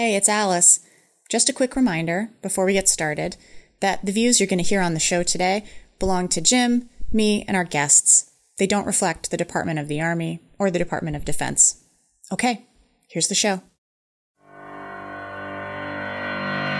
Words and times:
Hey, 0.00 0.16
it's 0.16 0.30
Alice. 0.30 0.80
Just 1.28 1.50
a 1.50 1.52
quick 1.52 1.76
reminder 1.76 2.30
before 2.40 2.64
we 2.64 2.72
get 2.72 2.88
started 2.88 3.36
that 3.80 4.02
the 4.02 4.12
views 4.12 4.40
you're 4.40 4.46
going 4.46 4.56
to 4.56 4.64
hear 4.64 4.80
on 4.80 4.94
the 4.94 4.98
show 4.98 5.22
today 5.22 5.62
belong 5.98 6.26
to 6.28 6.40
Jim, 6.40 6.88
me, 7.12 7.44
and 7.46 7.54
our 7.54 7.64
guests. 7.64 8.30
They 8.56 8.66
don't 8.66 8.86
reflect 8.86 9.30
the 9.30 9.36
Department 9.36 9.78
of 9.78 9.88
the 9.88 10.00
Army 10.00 10.40
or 10.58 10.70
the 10.70 10.78
Department 10.78 11.16
of 11.16 11.26
Defense. 11.26 11.84
Okay, 12.32 12.64
here's 13.08 13.28
the 13.28 13.34
show. 13.34 13.60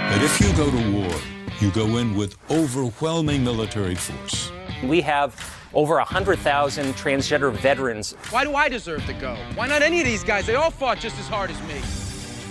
But 0.09 0.23
if 0.23 0.41
you 0.41 0.51
go 0.57 0.71
to 0.71 0.91
war, 0.91 1.15
you 1.61 1.71
go 1.73 1.99
in 1.99 2.17
with 2.17 2.39
overwhelming 2.51 3.45
military 3.45 3.97
force. 3.97 4.51
We 4.83 5.03
have 5.03 5.37
over 5.75 5.97
100,000 5.97 6.95
transgender 6.95 7.53
veterans. 7.53 8.13
Why 8.31 8.45
do 8.45 8.55
I 8.55 8.71
deserve 8.71 9.05
to 9.05 9.13
go? 9.13 9.37
Why 9.57 9.67
not 9.67 9.83
any 9.83 10.01
of 10.01 10.07
these 10.07 10.25
guys? 10.25 10.47
They 10.47 10.55
all 10.55 10.71
fought 10.71 11.01
just 11.01 11.19
as 11.19 11.29
hard 11.29 11.51
as 11.51 11.63
me. 11.65 11.83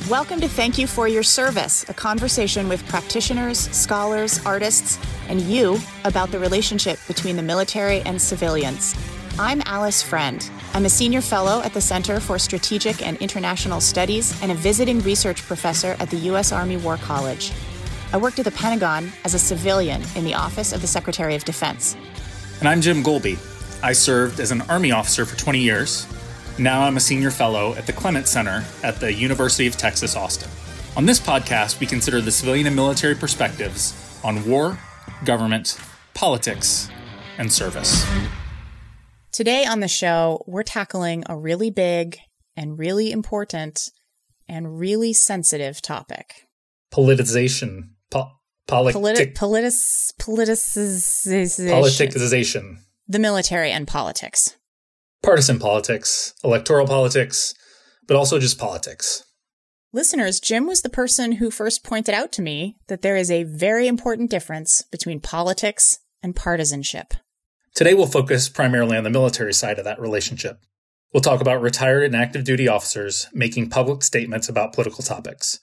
Welcome 0.08 0.40
to 0.40 0.48
Thank 0.48 0.80
You 0.80 0.88
for 0.88 1.08
Your 1.08 1.22
Service, 1.22 1.88
a 1.88 1.94
conversation 1.94 2.68
with 2.68 2.88
practitioners, 2.88 3.60
scholars, 3.60 4.44
artists, 4.44 4.98
and 5.28 5.40
you 5.42 5.78
about 6.04 6.32
the 6.32 6.40
relationship 6.40 6.98
between 7.08 7.36
the 7.36 7.44
military 7.44 8.02
and 8.02 8.20
civilians. 8.20 8.96
I'm 9.38 9.62
Alice 9.66 10.02
Friend. 10.02 10.50
I'm 10.74 10.86
a 10.86 10.90
senior 10.90 11.22
fellow 11.22 11.62
at 11.62 11.74
the 11.74 11.82
Center 11.82 12.20
for 12.20 12.40
Strategic 12.40 13.06
and 13.06 13.18
International 13.18 13.80
Studies 13.80 14.42
and 14.42 14.52
a 14.52 14.56
visiting 14.56 15.00
research 15.02 15.44
professor 15.44 15.96
at 16.00 16.10
the 16.10 16.18
U.S. 16.18 16.52
Army 16.52 16.78
War 16.78 16.98
College. 16.98 17.52
I 18.12 18.18
worked 18.18 18.40
at 18.40 18.46
the 18.46 18.52
Pentagon 18.52 19.12
as 19.26 19.36
a 19.36 19.40
civilian 19.40 20.02
in 20.16 20.24
the 20.24 20.34
Office 20.34 20.74
of 20.74 20.82
the 20.82 20.88
Secretary 20.88 21.36
of 21.36 21.46
Defense. 21.46 21.96
And 22.60 22.68
I'm 22.68 22.82
Jim 22.82 23.04
Golby. 23.04 23.38
I 23.84 23.94
served 23.94 24.40
as 24.40 24.52
an 24.52 24.62
Army 24.62 24.92
officer 24.92 25.26
for 25.26 25.38
20 25.38 25.60
years. 25.60 26.08
Now 26.60 26.82
I'm 26.84 26.98
a 26.98 27.00
senior 27.00 27.32
fellow 27.32 27.74
at 27.76 27.88
the 27.88 27.94
Clements 27.94 28.30
Center 28.32 28.66
at 28.84 29.00
the 29.00 29.14
University 29.14 29.66
of 29.66 29.78
Texas, 29.78 30.16
Austin. 30.18 30.50
On 30.98 31.06
this 31.06 31.18
podcast, 31.20 31.80
we 31.80 31.86
consider 31.88 32.20
the 32.20 32.32
civilian 32.32 32.68
and 32.68 32.76
military 32.76 33.16
perspectives 33.16 33.94
on 34.26 34.46
war, 34.46 34.78
government, 35.24 35.78
politics, 36.14 36.90
and 37.38 37.52
service. 37.54 38.06
Today 39.32 39.64
on 39.64 39.80
the 39.80 39.88
show, 39.88 40.44
we're 40.48 40.64
tackling 40.64 41.24
a 41.30 41.38
really 41.38 41.70
big 41.72 42.18
and 42.58 42.78
really 42.78 43.12
important 43.12 43.90
and 44.50 44.78
really 44.80 45.14
sensitive 45.14 45.82
topic 45.82 46.48
politicization. 46.92 47.92
Po- 48.12 48.32
politic- 48.68 49.02
Politi- 49.02 49.34
politis- 49.36 50.12
politicization. 50.20 51.70
politicization. 51.70 52.78
The 53.08 53.20
military 53.20 53.72
and 53.72 53.88
politics. 53.88 54.56
Partisan 55.22 55.60
politics, 55.60 56.34
electoral 56.44 56.88
politics, 56.88 57.54
but 58.08 58.16
also 58.16 58.40
just 58.40 58.58
politics. 58.58 59.24
Listeners, 59.92 60.40
Jim 60.40 60.66
was 60.66 60.82
the 60.82 60.90
person 60.90 61.34
who 61.34 61.52
first 61.52 61.84
pointed 61.84 62.14
out 62.14 62.32
to 62.32 62.42
me 62.42 62.78
that 62.88 63.02
there 63.02 63.18
is 63.18 63.30
a 63.30 63.44
very 63.44 63.88
important 63.88 64.30
difference 64.30 64.82
between 64.84 65.20
politics 65.20 66.00
and 66.24 66.36
partisanship. 66.36 67.14
Today, 67.76 67.94
we'll 67.94 68.06
focus 68.06 68.50
primarily 68.50 68.98
on 68.98 69.04
the 69.04 69.10
military 69.10 69.54
side 69.54 69.78
of 69.78 69.86
that 69.86 70.00
relationship. 70.00 70.60
We'll 71.14 71.22
talk 71.22 71.42
about 71.42 71.62
retired 71.62 72.04
and 72.04 72.16
active 72.16 72.44
duty 72.44 72.68
officers 72.68 73.28
making 73.34 73.72
public 73.72 74.04
statements 74.04 74.48
about 74.48 74.74
political 74.74 75.04
topics. 75.04 75.60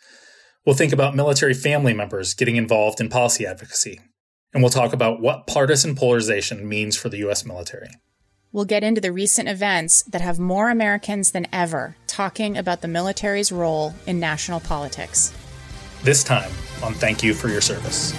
We'll 0.64 0.76
think 0.76 0.92
about 0.92 1.14
military 1.14 1.54
family 1.54 1.94
members 1.94 2.34
getting 2.34 2.56
involved 2.56 3.00
in 3.00 3.08
policy 3.08 3.46
advocacy. 3.46 4.00
And 4.52 4.62
we'll 4.62 4.70
talk 4.70 4.92
about 4.92 5.20
what 5.20 5.46
partisan 5.46 5.94
polarization 5.94 6.68
means 6.68 6.96
for 6.96 7.08
the 7.08 7.18
U.S. 7.18 7.44
military. 7.44 7.90
We'll 8.56 8.64
get 8.64 8.82
into 8.82 9.02
the 9.02 9.12
recent 9.12 9.50
events 9.50 10.02
that 10.04 10.22
have 10.22 10.38
more 10.38 10.70
Americans 10.70 11.32
than 11.32 11.46
ever 11.52 11.94
talking 12.06 12.56
about 12.56 12.80
the 12.80 12.88
military's 12.88 13.52
role 13.52 13.94
in 14.06 14.18
national 14.18 14.60
politics. 14.60 15.30
This 16.02 16.24
time 16.24 16.50
on 16.82 16.94
Thank 16.94 17.22
You 17.22 17.34
for 17.34 17.48
Your 17.48 17.60
Service. 17.60 18.14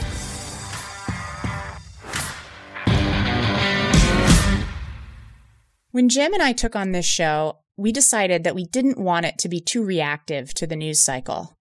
When 5.89 6.07
Jim 6.07 6.35
and 6.35 6.43
I 6.43 6.53
took 6.53 6.75
on 6.75 6.91
this 6.91 7.07
show, 7.07 7.57
we 7.75 7.91
decided 7.91 8.43
that 8.43 8.53
we 8.53 8.65
didn't 8.65 8.99
want 8.99 9.25
it 9.25 9.39
to 9.39 9.49
be 9.49 9.59
too 9.59 9.83
reactive 9.83 10.53
to 10.53 10.67
the 10.67 10.75
news 10.75 10.99
cycle. 10.99 11.57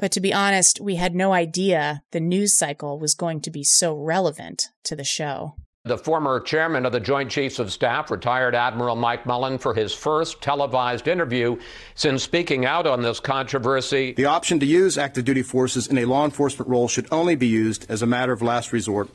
But 0.00 0.10
to 0.10 0.20
be 0.20 0.34
honest, 0.34 0.80
we 0.80 0.96
had 0.96 1.14
no 1.14 1.32
idea 1.32 2.02
the 2.10 2.18
news 2.18 2.52
cycle 2.52 2.98
was 2.98 3.14
going 3.14 3.42
to 3.42 3.50
be 3.52 3.62
so 3.62 3.96
relevant 3.96 4.70
to 4.82 4.96
the 4.96 5.04
show. 5.04 5.54
The 5.86 5.96
former 5.96 6.40
chairman 6.40 6.84
of 6.84 6.90
the 6.90 6.98
Joint 6.98 7.30
Chiefs 7.30 7.60
of 7.60 7.72
Staff, 7.72 8.10
retired 8.10 8.56
Admiral 8.56 8.96
Mike 8.96 9.24
Mullen, 9.24 9.56
for 9.56 9.72
his 9.72 9.94
first 9.94 10.42
televised 10.42 11.06
interview 11.06 11.60
since 11.94 12.24
speaking 12.24 12.66
out 12.66 12.88
on 12.88 13.02
this 13.02 13.20
controversy. 13.20 14.12
The 14.12 14.24
option 14.24 14.58
to 14.58 14.66
use 14.66 14.98
active 14.98 15.24
duty 15.24 15.42
forces 15.42 15.86
in 15.86 15.96
a 15.98 16.04
law 16.04 16.24
enforcement 16.24 16.68
role 16.68 16.88
should 16.88 17.06
only 17.12 17.36
be 17.36 17.46
used 17.46 17.88
as 17.88 18.02
a 18.02 18.06
matter 18.06 18.32
of 18.32 18.42
last 18.42 18.72
resort 18.72 19.08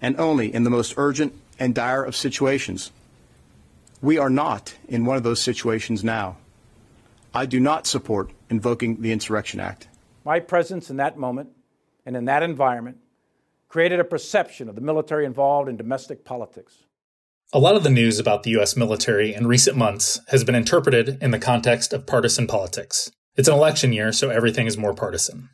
and 0.00 0.14
only 0.20 0.54
in 0.54 0.62
the 0.62 0.70
most 0.70 0.94
urgent 0.96 1.34
and 1.58 1.74
dire 1.74 2.04
of 2.04 2.14
situations. 2.14 2.92
We 4.00 4.16
are 4.16 4.30
not 4.30 4.76
in 4.86 5.04
one 5.04 5.16
of 5.16 5.24
those 5.24 5.42
situations 5.42 6.04
now. 6.04 6.36
I 7.34 7.44
do 7.44 7.58
not 7.58 7.88
support 7.88 8.30
invoking 8.48 9.02
the 9.02 9.10
Insurrection 9.10 9.58
Act. 9.58 9.88
My 10.24 10.38
presence 10.38 10.90
in 10.90 10.96
that 10.98 11.18
moment 11.18 11.48
and 12.06 12.16
in 12.16 12.26
that 12.26 12.44
environment 12.44 12.98
created 13.74 13.98
a 13.98 14.04
perception 14.04 14.68
of 14.68 14.76
the 14.76 14.80
military 14.80 15.26
involved 15.26 15.68
in 15.68 15.76
domestic 15.76 16.24
politics. 16.24 16.84
A 17.52 17.58
lot 17.58 17.74
of 17.74 17.82
the 17.82 17.90
news 17.90 18.20
about 18.20 18.44
the 18.44 18.52
U.S. 18.52 18.76
military 18.76 19.34
in 19.34 19.48
recent 19.48 19.76
months 19.76 20.20
has 20.28 20.44
been 20.44 20.54
interpreted 20.54 21.18
in 21.20 21.32
the 21.32 21.40
context 21.40 21.92
of 21.92 22.06
partisan 22.06 22.46
politics. 22.46 23.10
It's 23.34 23.48
an 23.48 23.54
election 23.54 23.92
year, 23.92 24.12
so 24.12 24.30
everything 24.30 24.68
is 24.68 24.78
more 24.78 24.94
partisan. 24.94 25.48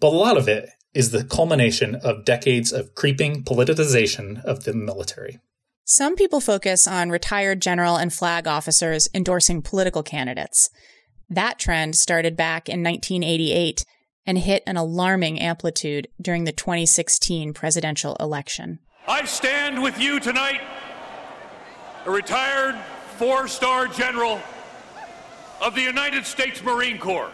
But 0.00 0.14
a 0.14 0.16
lot 0.16 0.38
of 0.38 0.48
it 0.48 0.70
is 0.94 1.10
the 1.10 1.24
culmination 1.24 1.96
of 1.96 2.24
decades 2.24 2.72
of 2.72 2.94
creeping 2.94 3.44
politicization 3.44 4.42
of 4.46 4.64
the 4.64 4.72
military. 4.72 5.38
Some 5.84 6.16
people 6.16 6.40
focus 6.40 6.86
on 6.86 7.10
retired 7.10 7.60
general 7.60 7.96
and 7.96 8.10
flag 8.10 8.48
officers 8.48 9.10
endorsing 9.12 9.60
political 9.60 10.02
candidates. 10.02 10.70
That 11.28 11.58
trend 11.58 11.96
started 11.96 12.34
back 12.34 12.70
in 12.70 12.82
1988 12.82 13.84
and 14.28 14.36
hit 14.36 14.62
an 14.66 14.76
alarming 14.76 15.40
amplitude 15.40 16.06
during 16.20 16.44
the 16.44 16.52
2016 16.52 17.54
presidential 17.54 18.14
election. 18.20 18.78
I 19.08 19.24
stand 19.24 19.82
with 19.82 19.98
you 19.98 20.20
tonight, 20.20 20.60
a 22.04 22.10
retired 22.10 22.76
four 23.16 23.48
star 23.48 23.86
general 23.86 24.38
of 25.62 25.74
the 25.74 25.80
United 25.80 26.26
States 26.26 26.62
Marine 26.62 26.98
Corps. 26.98 27.32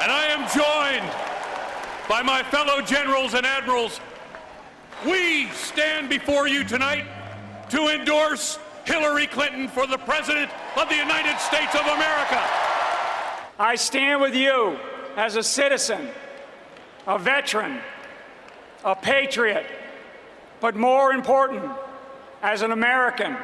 And 0.00 0.10
I 0.10 0.24
am 0.30 0.48
joined 0.48 1.12
by 2.08 2.22
my 2.22 2.42
fellow 2.44 2.80
generals 2.80 3.34
and 3.34 3.44
admirals. 3.44 4.00
We 5.04 5.48
stand 5.48 6.08
before 6.08 6.48
you 6.48 6.64
tonight 6.64 7.04
to 7.68 7.88
endorse 7.88 8.58
Hillary 8.86 9.26
Clinton 9.26 9.68
for 9.68 9.86
the 9.86 9.98
President 9.98 10.50
of 10.78 10.88
the 10.88 10.96
United 10.96 11.38
States 11.38 11.74
of 11.74 11.82
America. 11.82 12.59
I 13.60 13.74
stand 13.74 14.22
with 14.22 14.34
you 14.34 14.78
as 15.16 15.36
a 15.36 15.42
citizen, 15.42 16.08
a 17.06 17.18
veteran, 17.18 17.80
a 18.82 18.96
patriot, 18.96 19.66
but 20.60 20.76
more 20.76 21.12
important, 21.12 21.70
as 22.40 22.62
an 22.62 22.72
American, 22.72 23.36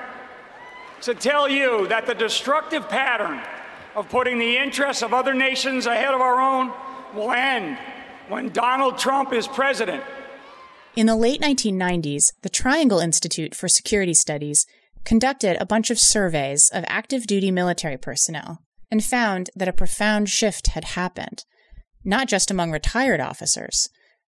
to 1.03 1.15
tell 1.15 1.51
you 1.51 1.87
that 1.89 2.07
the 2.07 2.15
destructive 2.15 2.89
pattern 2.89 3.43
of 3.95 4.09
putting 4.09 4.39
the 4.39 4.57
interests 4.57 5.03
of 5.03 5.13
other 5.13 5.35
nations 5.35 5.85
ahead 5.85 6.15
of 6.15 6.23
our 6.23 6.41
own 6.41 6.73
will 7.15 7.31
end 7.31 7.77
when 8.29 8.49
Donald 8.49 8.97
Trump 8.97 9.35
is 9.35 9.47
president. 9.47 10.03
In 10.95 11.05
the 11.05 11.15
late 11.15 11.43
1990s, 11.43 12.33
the 12.41 12.49
Triangle 12.49 13.01
Institute 13.01 13.55
for 13.55 13.69
Security 13.69 14.15
Studies 14.15 14.65
conducted 15.05 15.59
a 15.61 15.67
bunch 15.67 15.91
of 15.91 15.99
surveys 15.99 16.71
of 16.73 16.87
active 16.89 17.27
duty 17.27 17.51
military 17.51 17.99
personnel 17.99 18.63
and 18.91 19.05
found 19.05 19.51
that 19.55 19.69
a 19.69 19.73
profound 19.73 20.29
shift 20.29 20.69
had 20.69 20.85
happened, 20.85 21.45
not 22.05 22.29
just 22.29 22.51
among 22.51 22.71
retired 22.71 23.21
officers. 23.21 23.89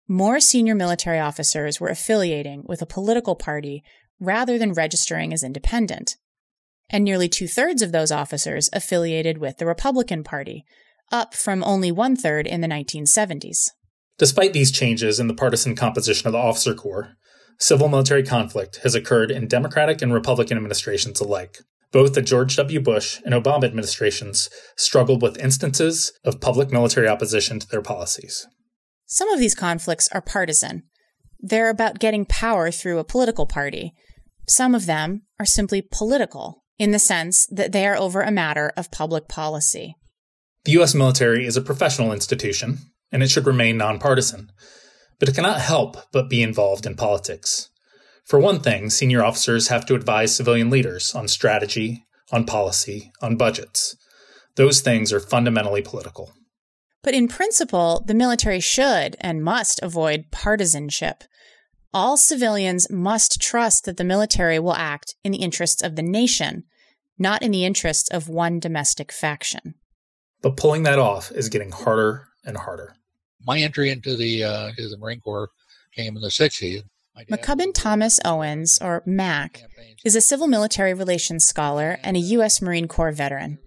More 0.07 0.39
senior 0.39 0.75
military 0.75 1.19
officers 1.19 1.79
were 1.79 1.87
affiliating 1.87 2.63
with 2.65 2.81
a 2.81 2.85
political 2.85 3.35
party 3.35 3.83
rather 4.19 4.57
than 4.57 4.73
registering 4.73 5.33
as 5.33 5.43
independent. 5.43 6.17
And 6.89 7.03
nearly 7.03 7.29
two 7.29 7.47
thirds 7.47 7.81
of 7.81 7.91
those 7.91 8.11
officers 8.11 8.69
affiliated 8.73 9.37
with 9.37 9.57
the 9.57 9.65
Republican 9.65 10.23
Party, 10.23 10.65
up 11.11 11.33
from 11.33 11.63
only 11.63 11.91
one 11.91 12.15
third 12.15 12.45
in 12.45 12.61
the 12.61 12.67
1970s. 12.67 13.69
Despite 14.17 14.53
these 14.53 14.71
changes 14.71 15.19
in 15.19 15.27
the 15.27 15.33
partisan 15.33 15.75
composition 15.75 16.27
of 16.27 16.33
the 16.33 16.39
officer 16.39 16.73
corps, 16.73 17.15
civil 17.57 17.87
military 17.89 18.23
conflict 18.23 18.79
has 18.83 18.95
occurred 18.95 19.31
in 19.31 19.47
Democratic 19.47 20.01
and 20.01 20.13
Republican 20.13 20.57
administrations 20.57 21.19
alike. 21.19 21.59
Both 21.91 22.13
the 22.13 22.21
George 22.21 22.55
W. 22.55 22.79
Bush 22.79 23.19
and 23.25 23.33
Obama 23.33 23.65
administrations 23.65 24.49
struggled 24.77 25.21
with 25.21 25.37
instances 25.37 26.13
of 26.23 26.39
public 26.39 26.71
military 26.71 27.07
opposition 27.07 27.59
to 27.59 27.67
their 27.67 27.81
policies. 27.81 28.47
Some 29.05 29.29
of 29.29 29.39
these 29.39 29.55
conflicts 29.55 30.07
are 30.13 30.21
partisan. 30.21 30.83
They're 31.39 31.69
about 31.69 31.99
getting 31.99 32.25
power 32.25 32.71
through 32.71 32.99
a 32.99 33.03
political 33.03 33.45
party. 33.45 33.93
Some 34.47 34.73
of 34.73 34.85
them 34.85 35.23
are 35.39 35.45
simply 35.45 35.81
political, 35.81 36.63
in 36.77 36.91
the 36.91 36.99
sense 36.99 37.45
that 37.47 37.71
they 37.71 37.85
are 37.85 37.97
over 37.97 38.21
a 38.21 38.31
matter 38.31 38.71
of 38.77 38.91
public 38.91 39.27
policy. 39.27 39.95
The 40.63 40.73
U.S. 40.73 40.93
military 40.93 41.45
is 41.45 41.57
a 41.57 41.61
professional 41.61 42.13
institution, 42.13 42.77
and 43.11 43.21
it 43.21 43.29
should 43.29 43.47
remain 43.47 43.77
nonpartisan, 43.77 44.51
but 45.19 45.27
it 45.27 45.35
cannot 45.35 45.59
help 45.59 45.97
but 46.13 46.29
be 46.29 46.41
involved 46.41 46.85
in 46.85 46.95
politics. 46.95 47.69
For 48.31 48.39
one 48.39 48.61
thing, 48.61 48.89
senior 48.89 49.25
officers 49.25 49.67
have 49.67 49.85
to 49.87 49.93
advise 49.93 50.33
civilian 50.33 50.69
leaders 50.69 51.13
on 51.13 51.27
strategy, 51.27 52.05
on 52.31 52.45
policy, 52.45 53.11
on 53.21 53.35
budgets. 53.35 53.97
Those 54.55 54.79
things 54.79 55.11
are 55.11 55.19
fundamentally 55.19 55.81
political. 55.81 56.31
But 57.03 57.13
in 57.13 57.27
principle, 57.27 58.01
the 58.07 58.13
military 58.13 58.61
should 58.61 59.17
and 59.19 59.43
must 59.43 59.81
avoid 59.83 60.31
partisanship. 60.31 61.25
All 61.93 62.15
civilians 62.15 62.89
must 62.89 63.41
trust 63.41 63.83
that 63.83 63.97
the 63.97 64.05
military 64.05 64.59
will 64.59 64.75
act 64.75 65.13
in 65.25 65.33
the 65.33 65.39
interests 65.39 65.83
of 65.83 65.97
the 65.97 66.01
nation, 66.01 66.63
not 67.19 67.43
in 67.43 67.51
the 67.51 67.65
interests 67.65 68.09
of 68.11 68.29
one 68.29 68.61
domestic 68.61 69.11
faction. 69.11 69.75
But 70.41 70.55
pulling 70.55 70.83
that 70.83 70.99
off 70.99 71.33
is 71.33 71.49
getting 71.49 71.73
harder 71.73 72.29
and 72.45 72.55
harder. 72.55 72.95
My 73.45 73.59
entry 73.59 73.89
into 73.89 74.15
the 74.15 74.45
uh, 74.45 74.67
into 74.69 74.87
the 74.87 74.97
Marine 74.97 75.19
Corps 75.19 75.49
came 75.93 76.15
in 76.15 76.21
the 76.21 76.29
60s. 76.29 76.83
Mackubin 77.29 77.73
Thomas 77.73 78.19
Owens, 78.23 78.79
or 78.81 79.03
Mac, 79.05 79.61
is 80.03 80.15
a 80.15 80.21
civil 80.21 80.47
military 80.47 80.93
relations 80.93 81.45
scholar 81.45 81.97
and 82.03 82.15
a 82.15 82.21
U.S. 82.21 82.61
Marine 82.61 82.87
Corps 82.87 83.11
veteran. 83.11 83.59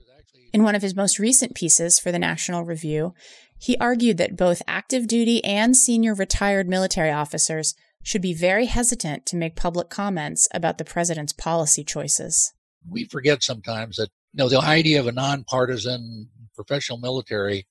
In 0.52 0.62
one 0.62 0.74
of 0.74 0.82
his 0.82 0.96
most 0.96 1.18
recent 1.18 1.54
pieces 1.54 1.98
for 1.98 2.10
the 2.10 2.18
National 2.18 2.64
Review, 2.64 3.12
he 3.58 3.76
argued 3.78 4.18
that 4.18 4.36
both 4.36 4.62
active 4.66 5.06
duty 5.06 5.44
and 5.44 5.76
senior 5.76 6.14
retired 6.14 6.68
military 6.68 7.10
officers 7.10 7.74
should 8.02 8.22
be 8.22 8.34
very 8.34 8.66
hesitant 8.66 9.24
to 9.26 9.36
make 9.36 9.56
public 9.56 9.88
comments 9.88 10.46
about 10.52 10.78
the 10.78 10.84
president's 10.84 11.32
policy 11.32 11.82
choices. 11.82 12.52
We 12.88 13.04
forget 13.04 13.42
sometimes 13.42 13.96
that 13.96 14.10
you 14.32 14.38
know 14.38 14.48
the 14.48 14.60
idea 14.60 15.00
of 15.00 15.06
a 15.06 15.12
nonpartisan 15.12 16.28
professional 16.54 16.98
military 16.98 17.66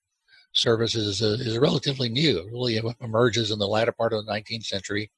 service 0.54 0.96
is, 0.96 1.22
uh, 1.22 1.38
is 1.40 1.58
relatively 1.58 2.10
new. 2.10 2.40
It 2.40 2.52
really 2.52 2.82
emerges 3.00 3.52
in 3.52 3.60
the 3.60 3.68
latter 3.68 3.92
part 3.92 4.14
of 4.14 4.26
the 4.26 4.32
19th 4.32 4.66
century 4.66 5.12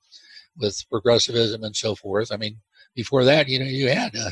with 0.57 0.83
progressivism 0.89 1.63
and 1.63 1.75
so 1.75 1.95
forth. 1.95 2.31
I 2.31 2.37
mean, 2.37 2.57
before 2.95 3.23
that, 3.25 3.47
you 3.47 3.59
know, 3.59 3.65
you 3.65 3.89
had 3.89 4.15
uh, 4.15 4.31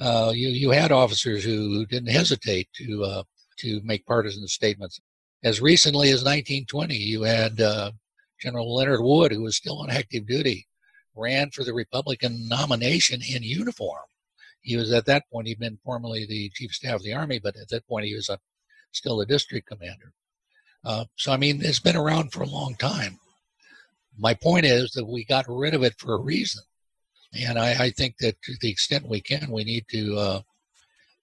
uh, 0.00 0.32
you 0.32 0.48
you 0.48 0.70
had 0.70 0.92
officers 0.92 1.44
who 1.44 1.86
didn't 1.86 2.10
hesitate 2.10 2.68
to 2.74 3.04
uh, 3.04 3.22
to 3.58 3.80
make 3.84 4.06
partisan 4.06 4.46
statements. 4.46 5.00
As 5.42 5.60
recently 5.60 6.08
as 6.08 6.24
1920, 6.24 6.94
you 6.94 7.22
had 7.22 7.60
uh, 7.60 7.92
General 8.40 8.74
Leonard 8.74 9.00
Wood, 9.02 9.32
who 9.32 9.42
was 9.42 9.56
still 9.56 9.78
on 9.78 9.90
active 9.90 10.26
duty, 10.26 10.66
ran 11.14 11.50
for 11.50 11.64
the 11.64 11.74
Republican 11.74 12.48
nomination 12.48 13.20
in 13.22 13.42
uniform. 13.42 14.02
He 14.62 14.76
was 14.76 14.92
at 14.92 15.06
that 15.06 15.24
point, 15.32 15.46
he'd 15.46 15.58
been 15.58 15.78
formerly 15.84 16.26
the 16.26 16.50
chief 16.54 16.70
of 16.70 16.74
staff 16.74 16.96
of 16.96 17.02
the 17.02 17.14
army, 17.14 17.38
but 17.38 17.56
at 17.56 17.68
that 17.70 17.86
point 17.86 18.06
he 18.06 18.14
was 18.14 18.28
a, 18.28 18.38
still 18.92 19.20
a 19.20 19.26
district 19.26 19.68
commander. 19.68 20.12
Uh, 20.84 21.04
so, 21.16 21.32
I 21.32 21.36
mean, 21.36 21.60
it's 21.62 21.80
been 21.80 21.96
around 21.96 22.32
for 22.32 22.42
a 22.42 22.48
long 22.48 22.74
time. 22.76 23.18
My 24.20 24.34
point 24.34 24.66
is 24.66 24.92
that 24.92 25.06
we 25.06 25.24
got 25.24 25.46
rid 25.48 25.72
of 25.72 25.82
it 25.82 25.94
for 25.98 26.14
a 26.14 26.20
reason. 26.20 26.62
And 27.32 27.58
I, 27.58 27.84
I 27.84 27.90
think 27.90 28.18
that 28.18 28.40
to 28.42 28.52
the 28.60 28.70
extent 28.70 29.08
we 29.08 29.20
can, 29.20 29.50
we 29.50 29.64
need 29.64 29.86
to 29.88 30.16
uh, 30.18 30.40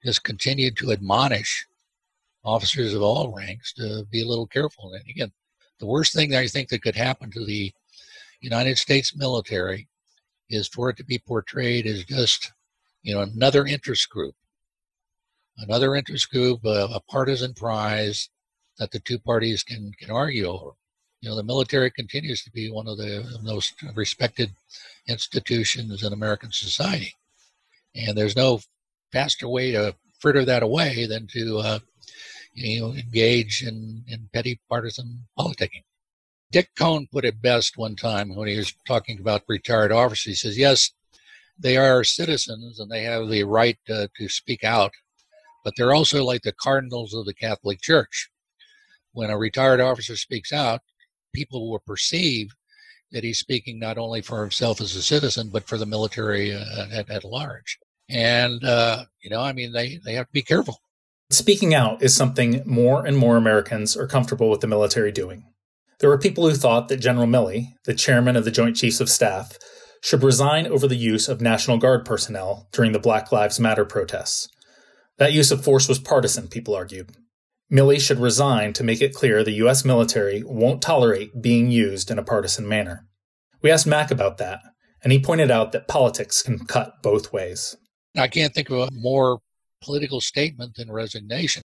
just 0.03 0.23
continue 0.23 0.71
to 0.71 0.91
admonish 0.91 1.67
officers 2.43 2.95
of 2.95 3.03
all 3.03 3.35
ranks 3.35 3.73
to 3.73 4.03
be 4.09 4.23
a 4.23 4.27
little 4.27 4.47
careful. 4.47 4.93
And 4.93 5.03
again, 5.07 5.31
the 5.79 5.85
worst 5.85 6.13
thing 6.13 6.31
that 6.31 6.39
I 6.39 6.47
think 6.47 6.69
that 6.69 6.81
could 6.81 6.95
happen 6.95 7.29
to 7.31 7.45
the 7.45 7.71
United 8.41 8.79
States 8.79 9.15
military 9.15 9.87
is 10.49 10.67
for 10.67 10.89
it 10.89 10.97
to 10.97 11.03
be 11.03 11.19
portrayed 11.19 11.85
as 11.85 12.03
just, 12.03 12.51
you 13.03 13.13
know, 13.13 13.21
another 13.21 13.65
interest 13.65 14.09
group, 14.09 14.33
another 15.57 15.95
interest 15.95 16.31
group, 16.31 16.65
uh, 16.65 16.87
a 16.93 17.01
partisan 17.01 17.53
prize 17.53 18.29
that 18.79 18.91
the 18.91 18.99
two 18.99 19.19
parties 19.19 19.61
can 19.61 19.91
can 19.99 20.09
argue 20.09 20.45
over. 20.45 20.71
You 21.21 21.29
know, 21.29 21.35
the 21.35 21.43
military 21.43 21.89
continues 21.89 22.43
to 22.43 22.51
be 22.51 22.69
one 22.69 22.87
of 22.87 22.97
the 22.97 23.39
most 23.41 23.73
respected 23.95 24.51
institutions 25.07 26.03
in 26.03 26.13
American 26.13 26.51
society, 26.51 27.15
and 27.95 28.15
there's 28.15 28.35
no 28.35 28.61
faster 29.11 29.47
way 29.47 29.71
to 29.71 29.95
fritter 30.19 30.45
that 30.45 30.63
away 30.63 31.07
than 31.07 31.27
to 31.27 31.57
uh, 31.57 31.79
you 32.53 32.81
know 32.81 32.93
engage 32.93 33.63
in, 33.63 34.03
in 34.07 34.29
petty 34.31 34.59
partisan 34.69 35.25
politicking. 35.37 35.83
Dick 36.51 36.69
Kohn 36.77 37.07
put 37.11 37.25
it 37.25 37.41
best 37.41 37.77
one 37.77 37.95
time 37.95 38.35
when 38.35 38.47
he 38.47 38.57
was 38.57 38.73
talking 38.87 39.19
about 39.19 39.43
retired 39.47 39.91
officers. 39.91 40.25
He 40.25 40.35
says, 40.35 40.57
"Yes, 40.57 40.91
they 41.57 41.77
are 41.77 42.03
citizens 42.03 42.79
and 42.79 42.91
they 42.91 43.03
have 43.03 43.27
the 43.27 43.43
right 43.43 43.77
uh, 43.89 44.07
to 44.17 44.29
speak 44.29 44.63
out, 44.63 44.91
but 45.63 45.73
they're 45.75 45.95
also 45.95 46.23
like 46.23 46.43
the 46.43 46.51
cardinals 46.51 47.13
of 47.13 47.25
the 47.25 47.33
Catholic 47.33 47.81
Church 47.81 48.29
when 49.13 49.31
a 49.31 49.37
retired 49.37 49.81
officer 49.81 50.15
speaks 50.15 50.53
out, 50.53 50.81
people 51.37 51.69
will 51.69 51.79
perceive 51.85 52.49
that 53.11 53.23
he's 53.23 53.37
speaking 53.37 53.77
not 53.77 53.99
only 53.99 54.21
for 54.21 54.41
himself 54.41 54.81
as 54.81 54.95
a 54.95 55.03
citizen, 55.03 55.49
but 55.53 55.67
for 55.67 55.77
the 55.77 55.85
military 55.85 56.51
uh, 56.51 56.87
at, 56.91 57.09
at, 57.11 57.23
large. 57.23 57.77
And, 58.09 58.63
uh, 58.63 59.05
you 59.21 59.29
know, 59.29 59.41
I 59.41 59.53
mean, 59.53 59.71
they, 59.71 59.99
they 60.03 60.15
have 60.15 60.25
to 60.25 60.33
be 60.33 60.41
careful. 60.41 60.79
Speaking 61.29 61.75
out 61.75 62.01
is 62.01 62.15
something 62.15 62.63
more 62.65 63.05
and 63.05 63.15
more 63.15 63.37
Americans 63.37 63.95
are 63.95 64.07
comfortable 64.07 64.49
with 64.49 64.61
the 64.61 64.67
military 64.67 65.11
doing. 65.11 65.43
There 65.99 66.09
were 66.09 66.17
people 66.17 66.49
who 66.49 66.55
thought 66.55 66.87
that 66.87 66.97
General 66.97 67.27
Milley, 67.27 67.73
the 67.85 67.93
chairman 67.93 68.35
of 68.35 68.43
the 68.43 68.51
Joint 68.51 68.75
Chiefs 68.75 68.99
of 68.99 69.09
Staff, 69.09 69.57
should 70.01 70.23
resign 70.23 70.65
over 70.65 70.87
the 70.87 70.95
use 70.95 71.27
of 71.27 71.39
National 71.39 71.77
Guard 71.77 72.03
personnel 72.03 72.67
during 72.71 72.93
the 72.93 72.99
Black 72.99 73.31
Lives 73.31 73.59
Matter 73.59 73.85
protests. 73.85 74.47
That 75.17 75.33
use 75.33 75.51
of 75.51 75.63
force 75.63 75.87
was 75.87 75.99
partisan, 75.99 76.47
people 76.47 76.75
argued. 76.75 77.11
Milley 77.71 77.99
should 77.99 78.19
resign 78.19 78.71
to 78.73 78.83
make 78.83 79.01
it 79.01 79.13
clear 79.13 79.43
the 79.43 79.51
U.S. 79.63 79.83
military 79.83 80.41
won't 80.43 80.81
tolerate 80.81 81.41
being 81.41 81.69
used 81.69 82.09
in 82.09 82.17
a 82.17 82.23
partisan 82.23 82.67
manner. 82.67 83.05
We 83.61 83.71
asked 83.71 83.85
Mac 83.85 84.09
about 84.09 84.37
that, 84.37 84.61
and 85.03 85.11
he 85.11 85.19
pointed 85.19 85.51
out 85.51 85.73
that 85.73 85.87
politics 85.87 86.41
can 86.41 86.59
cut 86.59 87.01
both 87.03 87.33
ways. 87.33 87.75
I 88.15 88.29
can't 88.29 88.53
think 88.53 88.69
of 88.69 88.87
a 88.87 88.89
more 88.93 89.39
political 89.81 90.21
statement 90.21 90.75
than 90.75 90.89
resignation. 90.89 91.61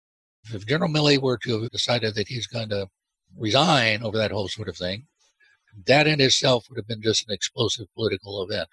If 0.54 0.68
General 0.68 0.92
Milley 0.92 1.20
were 1.20 1.38
to 1.40 1.62
have 1.62 1.72
decided 1.72 2.14
that 2.16 2.28
he's 2.28 2.48
going 2.48 2.70
to 2.70 2.88
resign 3.36 4.04
over 4.04 4.18
that 4.18 4.32
whole 4.32 4.48
sort 4.48 4.70
of 4.70 4.78
thing, 4.78 5.08
that 5.86 6.08
in 6.08 6.22
itself 6.22 6.68
would 6.70 6.78
have 6.78 6.88
been 6.88 7.02
just 7.02 7.28
an 7.28 7.34
explosive 7.34 7.88
political 7.96 8.44
event. 8.44 8.70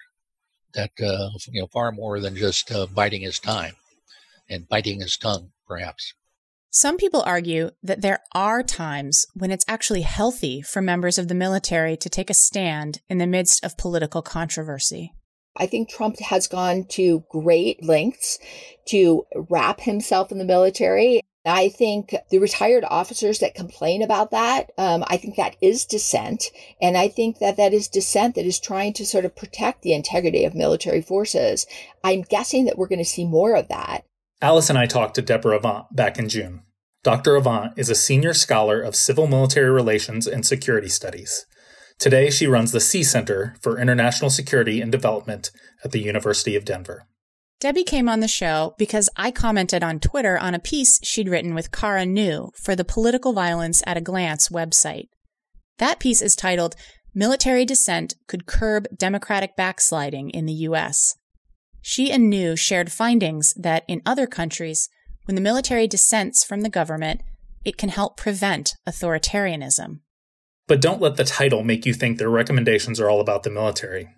That 0.73 0.91
uh, 1.01 1.29
you 1.51 1.61
know, 1.61 1.67
far 1.67 1.91
more 1.91 2.19
than 2.19 2.35
just 2.35 2.71
uh, 2.71 2.85
biding 2.85 3.21
his 3.21 3.39
time 3.39 3.75
and 4.49 4.67
biting 4.67 4.99
his 4.99 5.17
tongue, 5.17 5.51
perhaps. 5.67 6.13
Some 6.75 6.97
people 6.97 7.23
argue 7.25 7.69
that 7.83 8.01
there 8.01 8.19
are 8.33 8.61
times 8.61 9.25
when 9.33 9.49
it's 9.49 9.63
actually 9.65 10.01
healthy 10.01 10.61
for 10.61 10.81
members 10.81 11.17
of 11.17 11.29
the 11.29 11.33
military 11.33 11.95
to 11.95 12.09
take 12.09 12.29
a 12.29 12.33
stand 12.33 12.99
in 13.07 13.17
the 13.17 13.25
midst 13.25 13.63
of 13.63 13.77
political 13.77 14.21
controversy. 14.21 15.13
I 15.55 15.67
think 15.67 15.87
Trump 15.87 16.19
has 16.19 16.49
gone 16.49 16.83
to 16.89 17.23
great 17.29 17.81
lengths 17.81 18.39
to 18.87 19.23
wrap 19.49 19.79
himself 19.79 20.33
in 20.33 20.37
the 20.37 20.43
military. 20.43 21.21
I 21.45 21.69
think 21.69 22.13
the 22.29 22.39
retired 22.39 22.83
officers 22.83 23.39
that 23.39 23.55
complain 23.55 24.01
about 24.01 24.31
that, 24.31 24.71
um, 24.77 25.05
I 25.07 25.15
think 25.15 25.37
that 25.37 25.55
is 25.61 25.85
dissent. 25.85 26.51
And 26.81 26.97
I 26.97 27.07
think 27.07 27.39
that 27.39 27.55
that 27.55 27.73
is 27.73 27.87
dissent 27.87 28.35
that 28.35 28.45
is 28.45 28.59
trying 28.59 28.91
to 28.95 29.05
sort 29.05 29.23
of 29.23 29.33
protect 29.33 29.81
the 29.81 29.93
integrity 29.93 30.43
of 30.43 30.53
military 30.53 31.01
forces. 31.01 31.67
I'm 32.03 32.23
guessing 32.23 32.65
that 32.65 32.77
we're 32.77 32.89
going 32.89 32.99
to 32.99 33.05
see 33.05 33.25
more 33.25 33.55
of 33.55 33.69
that. 33.69 34.03
Alice 34.41 34.69
and 34.69 34.77
I 34.77 34.85
talked 34.85 35.15
to 35.15 35.21
Deborah 35.21 35.57
Avant 35.57 35.95
back 35.95 36.19
in 36.19 36.27
June. 36.27 36.61
Dr. 37.03 37.35
Avant 37.35 37.71
is 37.77 37.89
a 37.89 37.95
senior 37.95 38.33
scholar 38.33 38.81
of 38.81 38.95
civil 38.95 39.27
military 39.27 39.69
relations 39.69 40.27
and 40.27 40.45
security 40.45 40.89
studies. 40.89 41.45
Today, 41.99 42.29
she 42.29 42.47
runs 42.47 42.71
the 42.71 42.79
Sié 42.79 43.05
Center 43.05 43.55
for 43.61 43.79
International 43.79 44.29
Security 44.29 44.81
and 44.81 44.91
Development 44.91 45.49
at 45.83 45.91
the 45.91 46.01
University 46.01 46.55
of 46.55 46.65
Denver. 46.65 47.07
Debbie 47.61 47.85
came 47.85 48.09
on 48.09 48.19
the 48.19 48.27
show 48.27 48.75
because 48.77 49.09
I 49.15 49.31
commented 49.31 49.81
on 49.81 49.99
Twitter 49.99 50.37
on 50.37 50.53
a 50.53 50.59
piece 50.59 50.99
she'd 51.03 51.29
written 51.29 51.55
with 51.55 51.71
Kara 51.71 52.03
Neu 52.03 52.49
for 52.55 52.75
the 52.75 52.83
Political 52.83 53.31
Violence 53.31 53.81
at 53.87 53.95
a 53.97 54.01
Glance 54.01 54.49
website. 54.49 55.07
That 55.77 55.99
piece 55.99 56.21
is 56.21 56.35
titled 56.35 56.75
Military 57.13 57.63
Dissent 57.63 58.15
Could 58.27 58.45
Curb 58.45 58.87
Democratic 58.95 59.55
Backsliding 59.55 60.31
in 60.31 60.45
the 60.45 60.53
U.S. 60.53 61.15
She 61.87 62.11
and 62.11 62.33
Neu 62.33 62.57
shared 62.57 62.91
findings 62.91 63.53
that 63.53 63.83
in 63.87 64.01
other 64.07 64.25
countries, 64.25 64.89
when 65.25 65.35
the 65.35 65.41
military 65.41 65.85
dissents 65.85 66.43
from 66.43 66.61
the 66.61 66.69
government, 66.69 67.21
it 67.63 67.77
can 67.77 67.89
help 67.89 68.17
prevent 68.17 68.73
authoritarianism. 68.89 69.99
But 70.65 70.81
don't 70.81 70.99
let 70.99 71.15
the 71.15 71.23
title 71.23 71.63
make 71.63 71.85
you 71.85 71.93
think 71.93 72.17
their 72.17 72.27
recommendations 72.27 72.99
are 72.99 73.07
all 73.07 73.21
about 73.21 73.43
the 73.43 73.51
military. 73.51 74.09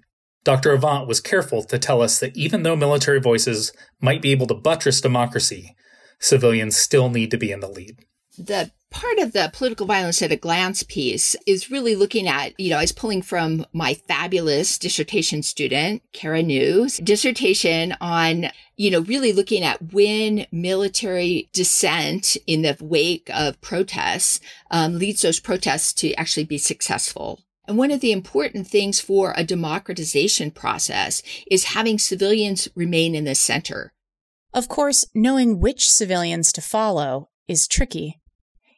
Dr. 0.45 0.71
Avant 0.71 1.09
was 1.09 1.19
careful 1.19 1.61
to 1.63 1.77
tell 1.77 2.01
us 2.01 2.19
that 2.19 2.37
even 2.37 2.63
though 2.63 2.77
military 2.77 3.19
voices 3.19 3.73
might 3.99 4.21
be 4.21 4.31
able 4.31 4.47
to 4.47 4.53
buttress 4.53 5.01
democracy, 5.01 5.75
civilians 6.21 6.77
still 6.77 7.09
need 7.09 7.31
to 7.31 7.37
be 7.37 7.51
in 7.51 7.59
the 7.59 7.67
lead. 7.67 7.97
The 8.37 8.71
part 8.89 9.19
of 9.19 9.33
the 9.33 9.49
political 9.53 9.85
violence 9.85 10.21
at 10.21 10.31
a 10.31 10.37
glance 10.37 10.83
piece 10.83 11.35
is 11.45 11.69
really 11.69 11.95
looking 11.95 12.27
at, 12.27 12.57
you 12.59 12.69
know, 12.69 12.77
I 12.77 12.81
was 12.81 12.91
pulling 12.91 13.21
from 13.21 13.65
my 13.73 13.93
fabulous 13.93 14.77
dissertation 14.77 15.43
student, 15.43 16.01
Kara 16.13 16.41
Neu's 16.41 16.97
dissertation 16.97 17.95
on, 17.99 18.47
you 18.75 18.89
know, 18.91 19.01
really 19.01 19.33
looking 19.33 19.63
at 19.63 19.93
when 19.93 20.45
military 20.51 21.49
dissent 21.53 22.37
in 22.47 22.61
the 22.61 22.77
wake 22.79 23.29
of 23.33 23.59
protests 23.61 24.39
um, 24.71 24.97
leads 24.97 25.21
those 25.21 25.39
protests 25.39 25.93
to 25.93 26.13
actually 26.13 26.45
be 26.45 26.57
successful. 26.57 27.41
And 27.67 27.77
one 27.77 27.91
of 27.91 27.99
the 27.99 28.13
important 28.13 28.67
things 28.67 29.01
for 29.01 29.33
a 29.35 29.43
democratization 29.43 30.51
process 30.51 31.21
is 31.51 31.65
having 31.65 31.99
civilians 31.99 32.69
remain 32.75 33.13
in 33.13 33.25
the 33.25 33.35
center. 33.35 33.91
Of 34.53 34.69
course, 34.69 35.05
knowing 35.13 35.59
which 35.59 35.89
civilians 35.89 36.53
to 36.53 36.61
follow 36.61 37.29
is 37.47 37.67
tricky. 37.67 38.21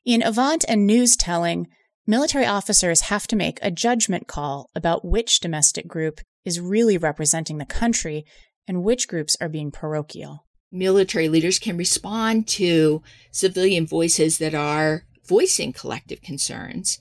In 0.09 0.23
Avant 0.23 0.65
and 0.67 0.87
Neu's 0.87 1.15
telling, 1.15 1.67
military 2.07 2.43
officers 2.43 3.01
have 3.01 3.27
to 3.27 3.35
make 3.35 3.59
a 3.61 3.69
judgment 3.69 4.25
call 4.25 4.71
about 4.73 5.05
which 5.05 5.39
domestic 5.39 5.87
group 5.87 6.19
is 6.43 6.59
really 6.59 6.97
representing 6.97 7.59
the 7.59 7.65
country 7.65 8.25
and 8.67 8.83
which 8.83 9.07
groups 9.07 9.37
are 9.39 9.47
being 9.47 9.69
parochial. 9.69 10.47
Military 10.71 11.29
leaders 11.29 11.59
can 11.59 11.77
respond 11.77 12.47
to 12.47 13.03
civilian 13.31 13.85
voices 13.85 14.39
that 14.39 14.55
are 14.55 15.03
voicing 15.27 15.71
collective 15.73 16.23
concerns 16.23 16.97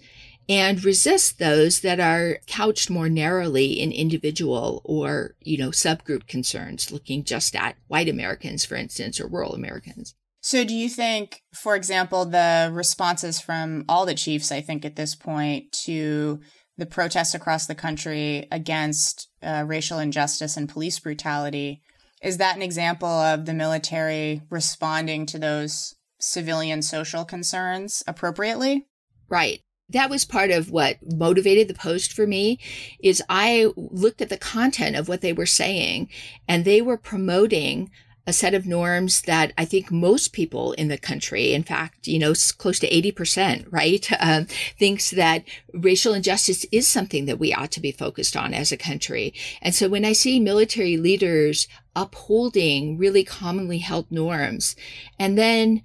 and 0.47 0.85
resist 0.85 1.39
those 1.39 1.81
that 1.81 2.01
are 2.01 2.41
couched 2.47 2.91
more 2.91 3.09
narrowly 3.09 3.81
in 3.81 3.91
individual 3.91 4.83
or, 4.85 5.35
you 5.41 5.57
know, 5.57 5.71
subgroup 5.71 6.27
concerns, 6.27 6.93
looking 6.93 7.25
just 7.25 7.57
at 7.57 7.77
white 7.87 8.11
Americans, 8.11 8.67
for 8.67 8.75
instance, 8.75 9.19
or 9.19 9.27
rural 9.27 9.55
Americans. 9.55 10.15
So, 10.49 10.65
do 10.65 10.75
you 10.75 10.89
think, 10.89 11.43
for 11.53 11.77
example, 11.77 12.25
the 12.25 12.71
responses 12.73 13.39
from 13.39 13.85
all 13.87 14.07
the 14.07 14.15
chiefs, 14.15 14.51
I 14.51 14.63
think 14.63 14.83
at 14.87 14.97
this 14.97 15.15
point, 15.15 15.71
to 15.85 16.41
the 16.79 16.87
protests 16.87 17.35
across 17.35 17.67
the 17.67 17.75
country 17.75 18.49
against 18.51 19.29
uh, 19.43 19.65
racial 19.67 19.99
injustice 19.99 20.57
and 20.57 20.67
police 20.67 20.99
brutality, 21.01 21.83
is 22.23 22.39
that 22.39 22.57
an 22.57 22.63
example 22.63 23.11
of 23.11 23.45
the 23.45 23.53
military 23.53 24.41
responding 24.49 25.27
to 25.27 25.39
those 25.39 25.95
civilian 26.19 26.81
social 26.81 27.27
concerns 27.27 28.03
appropriately? 28.07 28.87
Right 29.29 29.61
that 29.91 30.11
was 30.11 30.27
part 30.27 30.51
of 30.51 30.71
what 30.71 30.99
motivated 31.03 31.67
the 31.67 31.73
post 31.73 32.13
for 32.13 32.27
me 32.27 32.59
is 33.03 33.23
i 33.31 33.67
looked 33.75 34.21
at 34.21 34.29
the 34.29 34.37
content 34.37 34.95
of 34.95 35.09
what 35.09 35.23
they 35.23 35.33
were 35.33 35.47
saying 35.47 36.07
and 36.47 36.67
they 36.67 36.83
were 36.83 36.99
promoting 36.99 37.91
a 38.29 38.33
set 38.35 38.53
of 38.53 38.67
norms 38.67 39.23
that 39.23 39.55
I 39.57 39.65
think 39.65 39.91
most 39.91 40.35
people 40.35 40.73
in 40.73 40.89
the 40.89 40.99
country, 40.99 41.55
in 41.55 41.63
fact, 41.63 42.07
you 42.07 42.19
know, 42.19 42.35
close 42.59 42.79
to 42.81 42.89
80%, 42.89 43.67
right, 43.71 44.07
um, 44.21 44.45
thinks 44.79 45.11
that 45.13 45.45
racial 45.73 46.13
injustice 46.13 46.67
is 46.71 46.87
something 46.87 47.25
that 47.25 47.39
we 47.39 47.55
ought 47.55 47.71
to 47.73 47.81
be 47.81 47.91
focused 47.91 48.37
on 48.37 48.53
as 48.53 48.71
a 48.71 48.77
country. 48.77 49.33
And 49.63 49.75
so 49.75 49.89
when 49.89 50.05
I 50.05 50.13
see 50.13 50.41
military 50.41 50.99
leaders 50.99 51.69
upholding 51.97 52.99
really 52.99 53.25
commonly 53.25 53.79
held 53.79 54.13
norms 54.13 54.77
and 55.19 55.39
then 55.39 55.83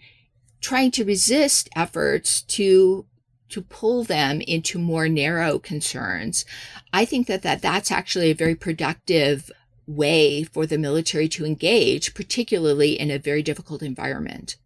trying 0.59 0.91
to 0.91 1.05
resist 1.05 1.69
efforts 1.77 2.41
to 2.41 3.05
to 3.49 3.61
pull 3.61 4.03
them 4.03 4.41
into 4.41 4.79
more 4.79 5.07
narrow 5.07 5.59
concerns. 5.59 6.43
I 6.91 7.05
think 7.05 7.27
that, 7.27 7.43
that 7.43 7.61
that's 7.61 7.91
actually 7.91 8.31
a 8.31 8.35
very 8.35 8.55
productive 8.55 9.51
way 9.87 10.43
for 10.43 10.65
the 10.65 10.77
military 10.77 11.27
to 11.29 11.45
engage, 11.45 12.13
particularly 12.13 12.99
in 12.99 13.11
a 13.11 13.19
very 13.19 13.43
difficult 13.43 13.81
environment. 13.81 14.57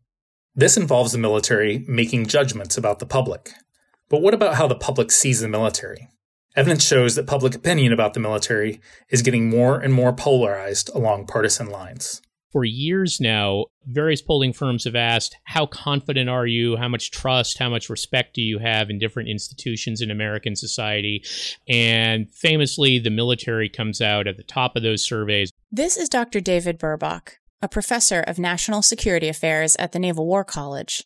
This 0.55 0.77
involves 0.77 1.11
the 1.11 1.17
military 1.17 1.85
making 1.87 2.27
judgments 2.27 2.77
about 2.77 2.99
the 2.99 3.05
public. 3.05 3.51
But 4.09 4.21
what 4.21 4.33
about 4.33 4.55
how 4.55 4.67
the 4.67 4.75
public 4.75 5.11
sees 5.11 5.41
the 5.41 5.47
military? 5.47 6.07
Evidence 6.55 6.83
shows 6.83 7.15
that 7.15 7.27
public 7.27 7.53
opinion 7.53 7.93
about 7.93 8.13
the 8.13 8.19
military 8.19 8.81
is 9.09 9.21
getting 9.21 9.49
more 9.49 9.79
and 9.79 9.93
more 9.93 10.13
polarized 10.13 10.89
along 10.95 11.27
partisan 11.27 11.69
lines 11.69 12.21
for 12.51 12.63
years 12.63 13.19
now, 13.19 13.65
various 13.85 14.21
polling 14.21 14.53
firms 14.53 14.85
have 14.85 14.95
asked, 14.95 15.37
How 15.43 15.65
confident 15.65 16.29
are 16.29 16.47
you? 16.47 16.77
How 16.77 16.87
much 16.87 17.11
trust, 17.11 17.57
how 17.57 17.69
much 17.69 17.89
respect 17.89 18.35
do 18.35 18.41
you 18.41 18.59
have 18.59 18.89
in 18.89 18.99
different 18.99 19.29
institutions 19.29 20.01
in 20.01 20.11
American 20.11 20.55
society? 20.55 21.23
And 21.67 22.31
famously, 22.33 22.99
the 22.99 23.09
military 23.09 23.69
comes 23.69 24.01
out 24.01 24.27
at 24.27 24.37
the 24.37 24.43
top 24.43 24.75
of 24.75 24.83
those 24.83 25.05
surveys. 25.05 25.51
This 25.71 25.97
is 25.97 26.09
Dr. 26.09 26.39
David 26.39 26.79
Burbach, 26.79 27.33
a 27.61 27.67
professor 27.67 28.21
of 28.21 28.39
national 28.39 28.81
security 28.81 29.27
affairs 29.27 29.75
at 29.77 29.91
the 29.91 29.99
Naval 29.99 30.25
War 30.25 30.43
College. 30.43 31.03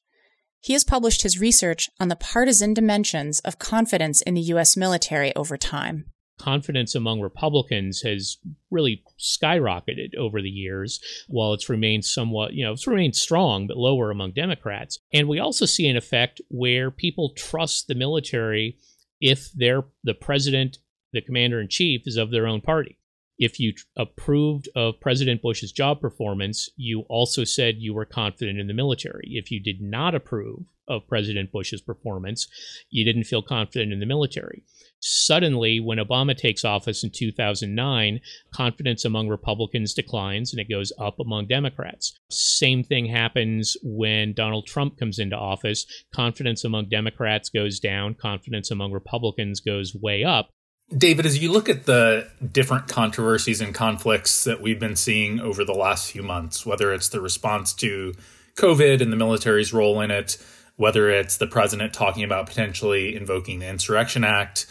He 0.60 0.74
has 0.74 0.84
published 0.84 1.24
his 1.24 1.40
research 1.40 1.90
on 2.00 2.10
the 2.10 2.16
partisan 2.16 2.76
dimensions 2.76 3.40
of 3.40 3.58
confidence 3.58 4.22
in 4.22 4.36
the 4.36 4.42
U.S. 4.42 4.78
military 4.78 5.36
over 5.36 5.58
time 5.58 6.06
confidence 6.42 6.96
among 6.96 7.22
Republicans 7.22 8.02
has 8.02 8.38
really 8.72 9.04
skyrocketed 9.20 10.16
over 10.16 10.42
the 10.42 10.50
years, 10.50 11.00
while 11.28 11.54
it's 11.54 11.70
remained 11.70 12.04
somewhat, 12.06 12.54
you 12.54 12.66
know, 12.66 12.74
it's 12.74 12.88
remained 12.88 13.16
strong, 13.16 13.68
but 13.68 13.78
lower 13.78 14.10
among 14.10 14.32
Democrats. 14.32 15.00
And 15.14 15.28
we 15.28 15.40
also 15.40 15.66
see 15.66 15.88
an 15.88 15.98
effect 15.98 16.42
where 16.50 16.90
people 16.90 17.34
trust 17.36 17.88
the 17.88 17.96
military 17.96 18.78
if 19.20 19.52
they're 19.52 19.84
the 20.04 20.16
president, 20.16 20.80
the 21.14 21.22
commander 21.22 21.62
in 21.62 21.68
chief, 21.68 22.08
is 22.08 22.18
of 22.18 22.32
their 22.32 22.48
own 22.48 22.62
party. 22.62 22.98
If 23.38 23.60
you 23.60 23.74
approved 23.96 24.70
of 24.76 25.00
President 25.00 25.42
Bush's 25.42 25.72
job 25.72 26.00
performance, 26.02 26.70
you 26.76 27.02
also 27.02 27.44
said 27.44 27.78
you 27.78 27.94
were 27.94 28.06
confident 28.06 28.60
in 28.60 28.68
the 28.68 28.74
military. 28.74 29.30
If 29.32 29.52
you 29.52 29.60
did 29.60 29.82
not 29.82 30.16
approve 30.16 30.66
of 30.88 31.08
President 31.08 31.52
Bush's 31.52 31.82
performance, 31.82 32.48
you 32.90 33.04
didn't 33.04 33.24
feel 33.24 33.42
confident 33.42 33.94
in 33.94 34.00
the 34.00 34.06
military. 34.06 34.64
Suddenly, 35.02 35.80
when 35.80 35.98
Obama 35.98 36.38
takes 36.38 36.64
office 36.64 37.04
in 37.04 37.10
2009, 37.10 38.20
confidence 38.54 39.04
among 39.04 39.30
Republicans 39.30 39.96
declines 39.96 40.54
and 40.54 40.60
it 40.60 40.70
goes 40.70 40.94
up 41.00 41.20
among 41.20 41.48
Democrats. 41.48 42.16
Same 42.30 42.84
thing 42.84 43.08
happens 43.08 43.76
when 43.82 44.34
Donald 44.34 44.68
Trump 44.68 45.00
comes 45.00 45.18
into 45.18 45.36
office. 45.36 45.88
Confidence 46.14 46.64
among 46.64 46.90
Democrats 46.90 47.50
goes 47.50 47.80
down, 47.80 48.14
confidence 48.14 48.70
among 48.70 48.92
Republicans 48.92 49.60
goes 49.60 49.96
way 49.96 50.24
up. 50.24 50.50
David, 50.96 51.26
as 51.26 51.42
you 51.42 51.52
look 51.52 51.70
at 51.70 51.86
the 51.86 52.30
different 52.52 52.88
controversies 52.88 53.62
and 53.62 53.74
conflicts 53.74 54.44
that 54.44 54.62
we've 54.62 54.80
been 54.80 54.98
seeing 54.98 55.40
over 55.40 55.64
the 55.64 55.74
last 55.74 56.12
few 56.12 56.22
months, 56.22 56.66
whether 56.66 56.94
it's 56.94 57.10
the 57.10 57.22
response 57.22 57.74
to 57.76 58.14
COVID 58.56 59.02
and 59.02 59.12
the 59.12 59.18
military's 59.18 59.74
role 59.74 60.02
in 60.02 60.12
it, 60.12 60.38
whether 60.76 61.10
it's 61.10 61.38
the 61.38 61.48
president 61.48 61.94
talking 61.94 62.24
about 62.24 62.48
potentially 62.48 63.16
invoking 63.16 63.60
the 63.60 63.68
Insurrection 63.68 64.24
Act, 64.24 64.70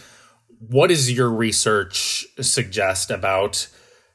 what 0.60 0.88
does 0.88 1.10
your 1.10 1.30
research 1.30 2.26
suggest 2.40 3.10
about 3.10 3.66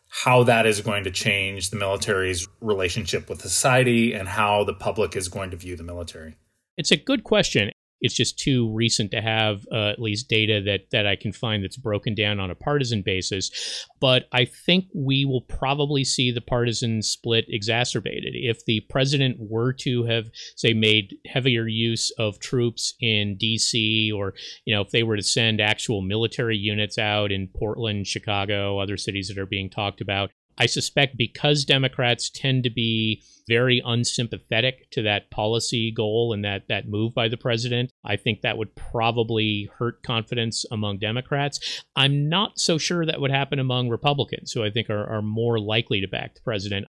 how 0.07 0.43
that 0.43 0.65
is 0.65 0.79
going 0.79 1.03
to 1.03 1.11
change 1.11 1.71
the 1.71 1.75
military's 1.75 2.47
relationship 2.61 3.29
with 3.29 3.41
society 3.41 4.13
and 4.13 4.29
how 4.29 4.63
the 4.63 4.73
public 4.73 5.15
is 5.15 5.27
going 5.27 5.51
to 5.51 5.57
view 5.57 5.75
the 5.75 5.83
military? 5.83 6.37
It's 6.77 6.91
a 6.91 6.97
good 6.97 7.23
question 7.23 7.71
it's 8.05 8.13
just 8.13 8.37
too 8.37 8.71
recent 8.71 9.09
to 9.09 9.19
have 9.19 9.65
uh, 9.71 9.89
at 9.89 9.99
least 9.99 10.29
data 10.29 10.61
that 10.61 10.91
that 10.91 11.07
I 11.07 11.15
can 11.15 11.33
find 11.33 11.63
that's 11.63 11.75
broken 11.75 12.13
down 12.13 12.39
on 12.39 12.51
a 12.51 12.55
partisan 12.55 13.01
basis. 13.01 13.87
But 13.99 14.25
I 14.31 14.45
think 14.45 14.85
we 14.93 15.25
will 15.25 15.41
probably 15.41 16.03
see 16.03 16.29
the 16.31 16.39
partisan 16.39 17.01
split 17.01 17.45
exacerbated 17.49 18.35
if 18.35 18.63
the 18.65 18.81
president 18.81 19.37
were 19.39 19.73
to 19.73 20.03
have, 20.03 20.29
say, 20.55 20.73
made 20.73 21.15
heavier 21.25 21.67
use 21.67 22.11
of 22.19 22.37
troops 22.37 22.93
in 23.01 23.37
D.C. 23.37 24.11
or 24.11 24.35
you 24.65 24.75
know 24.75 24.81
if 24.81 24.91
they 24.91 25.01
were 25.01 25.15
to 25.15 25.23
send 25.23 25.59
actual 25.59 26.01
military 26.01 26.57
units 26.57 26.99
out 26.99 27.31
in 27.31 27.47
Portland, 27.47 28.05
Chicago, 28.05 28.77
other 28.77 28.97
cities 28.97 29.29
that 29.29 29.39
are 29.39 29.47
being 29.47 29.71
talked 29.71 29.99
about. 29.99 30.29
I 30.57 30.65
suspect 30.65 31.17
because 31.17 31.65
Democrats 31.65 32.29
tend 32.29 32.63
to 32.63 32.69
be 32.69 33.23
very 33.47 33.81
unsympathetic 33.85 34.89
to 34.91 35.01
that 35.03 35.29
policy 35.29 35.91
goal 35.91 36.33
and 36.33 36.43
that 36.43 36.63
that 36.69 36.87
move 36.87 37.13
by 37.13 37.27
the 37.27 37.37
president. 37.37 37.91
I 38.03 38.15
think 38.15 38.41
that 38.41 38.57
would 38.57 38.75
probably 38.75 39.69
hurt 39.77 40.01
confidence 40.03 40.65
among 40.71 40.99
Democrats. 40.99 41.83
I'm 41.95 42.29
not 42.29 42.59
so 42.59 42.77
sure 42.77 43.05
that 43.05 43.21
would 43.21 43.31
happen 43.31 43.59
among 43.59 43.89
Republicans, 43.89 44.51
who 44.51 44.63
I 44.63 44.71
think 44.71 44.89
are, 44.89 45.05
are 45.05 45.21
more 45.21 45.59
likely 45.59 46.01
to 46.01 46.07
back 46.07 46.35
the 46.35 46.41
president. 46.41 46.87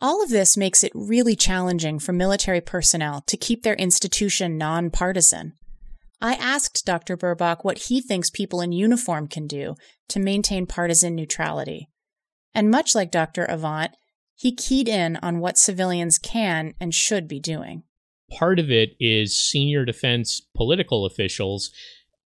All 0.00 0.22
of 0.22 0.30
this 0.30 0.56
makes 0.56 0.84
it 0.84 0.92
really 0.94 1.34
challenging 1.34 1.98
for 1.98 2.12
military 2.12 2.60
personnel 2.60 3.22
to 3.26 3.36
keep 3.36 3.62
their 3.62 3.74
institution 3.74 4.56
nonpartisan. 4.56 5.54
I 6.20 6.34
asked 6.34 6.84
Dr. 6.84 7.16
Burbach 7.16 7.64
what 7.64 7.78
he 7.78 8.00
thinks 8.00 8.30
people 8.30 8.60
in 8.60 8.72
uniform 8.72 9.28
can 9.28 9.46
do 9.46 9.74
to 10.08 10.20
maintain 10.20 10.66
partisan 10.66 11.14
neutrality. 11.14 11.88
And 12.58 12.72
much 12.72 12.92
like 12.92 13.12
Dr. 13.12 13.44
Avant, 13.44 13.92
he 14.34 14.52
keyed 14.52 14.88
in 14.88 15.14
on 15.22 15.38
what 15.38 15.56
civilians 15.56 16.18
can 16.18 16.74
and 16.80 16.92
should 16.92 17.28
be 17.28 17.38
doing. 17.38 17.84
Part 18.32 18.58
of 18.58 18.68
it 18.68 18.96
is 18.98 19.38
senior 19.38 19.84
defense 19.84 20.42
political 20.56 21.06
officials 21.06 21.70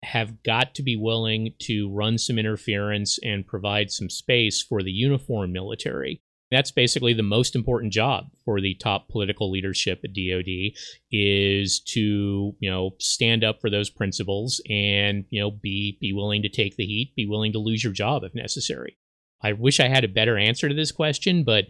have 0.02 0.42
got 0.42 0.75
to 0.75 0.83
be 0.83 0.97
willing 0.97 1.54
to 1.61 1.88
run 1.95 2.18
some 2.18 2.40
interference 2.40 3.21
and 3.23 3.47
provide 3.47 3.92
some 3.92 4.11
space 4.11 4.61
for 4.61 4.83
the 4.83 4.90
uniformed 4.90 5.52
military. 5.52 6.21
That's 6.50 6.73
basically 6.73 7.12
the 7.12 7.23
most 7.23 7.54
important 7.54 7.92
job 7.92 8.26
for 8.45 8.61
the 8.61 8.75
top 8.75 9.09
political 9.09 9.49
leadership 9.49 10.00
at 10.02 10.12
DoD 10.12 10.73
is 11.12 11.78
to, 11.92 12.52
you 12.59 12.68
know, 12.68 12.97
stand 12.99 13.45
up 13.45 13.61
for 13.61 13.71
those 13.71 13.90
principles 13.90 14.61
and, 14.68 15.25
you 15.30 15.40
know, 15.40 15.52
be 15.52 15.99
be 16.00 16.12
willing 16.12 16.42
to 16.42 16.49
take 16.49 16.75
the 16.75 16.85
heat, 16.85 17.12
be 17.14 17.26
willing 17.26 17.52
to 17.52 17.61
lose 17.61 17.85
your 17.85 17.92
job 17.92 18.25
if 18.25 18.35
necessary. 18.35 18.97
I 19.43 19.52
wish 19.52 19.81
I 19.81 19.88
had 19.88 20.05
a 20.05 20.09
better 20.09 20.38
answer 20.38 20.69
to 20.69 20.75
this 20.75 20.93
question, 20.93 21.45
but 21.45 21.66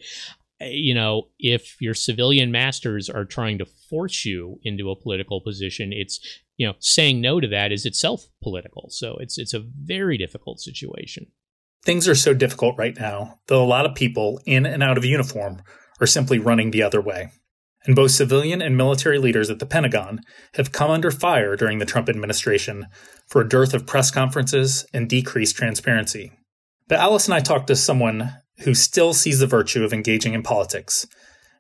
eh, 0.61 0.71
you 0.71 0.95
know, 0.95 1.29
if 1.39 1.77
your 1.81 1.95
civilian 1.95 2.51
masters 2.51 3.09
are 3.09 3.25
trying 3.25 3.59
to 3.59 3.67
force 3.89 4.25
you 4.25 4.59
into 4.63 4.91
a 4.91 4.97
political 4.97 5.41
position, 5.41 5.93
it's 5.93 6.21
you 6.57 6.67
know, 6.67 6.75
saying 6.79 7.21
no 7.21 7.41
to 7.41 7.49
that 7.49 7.73
is 7.73 7.85
itself 7.85 8.27
political. 8.43 8.89
So 8.91 9.17
it's 9.21 9.39
it's 9.39 9.55
a 9.55 9.61
very 9.61 10.17
difficult 10.17 10.61
situation. 10.61 11.27
Things 11.85 12.09
are 12.09 12.15
so 12.15 12.35
difficult 12.35 12.77
right 12.79 12.99
now 12.99 13.39
that 13.47 13.55
a 13.55 13.59
lot 13.59 13.87
of 13.87 13.95
people 13.95 14.41
in 14.47 14.67
and 14.67 14.83
out 14.83 14.99
of 14.99 15.05
uniform 15.05 15.63
are 16.01 16.07
simply 16.07 16.39
running 16.39 16.71
the 16.71 16.83
other 16.83 17.01
way. 17.01 17.31
And 17.85 17.95
both 17.95 18.11
civilian 18.11 18.61
and 18.61 18.77
military 18.77 19.19
leaders 19.19 19.49
at 19.49 19.61
the 19.61 19.67
Pentagon 19.67 20.21
have 20.55 20.73
come 20.73 20.91
under 20.91 21.13
fire 21.13 21.55
during 21.55 21.79
the 21.79 21.87
Trump 21.87 22.09
administration 22.09 22.87
for 23.29 23.41
a 23.41 23.49
dearth 23.49 23.75
of 23.75 23.87
press 23.87 24.11
conferences 24.11 24.85
and 24.93 25.09
decreased 25.09 25.55
transparency. 25.55 26.33
But 26.89 26.99
Alice 26.99 27.27
and 27.27 27.35
I 27.35 27.41
talked 27.41 27.67
to 27.67 27.77
someone 27.77 28.33
who 28.61 28.75
still 28.75 29.13
sees 29.13 29.41
the 29.41 29.47
virtue 29.47 29.85
of 29.85 29.93
engaging 29.93 30.35
in 30.35 30.43
politics, 30.43 31.07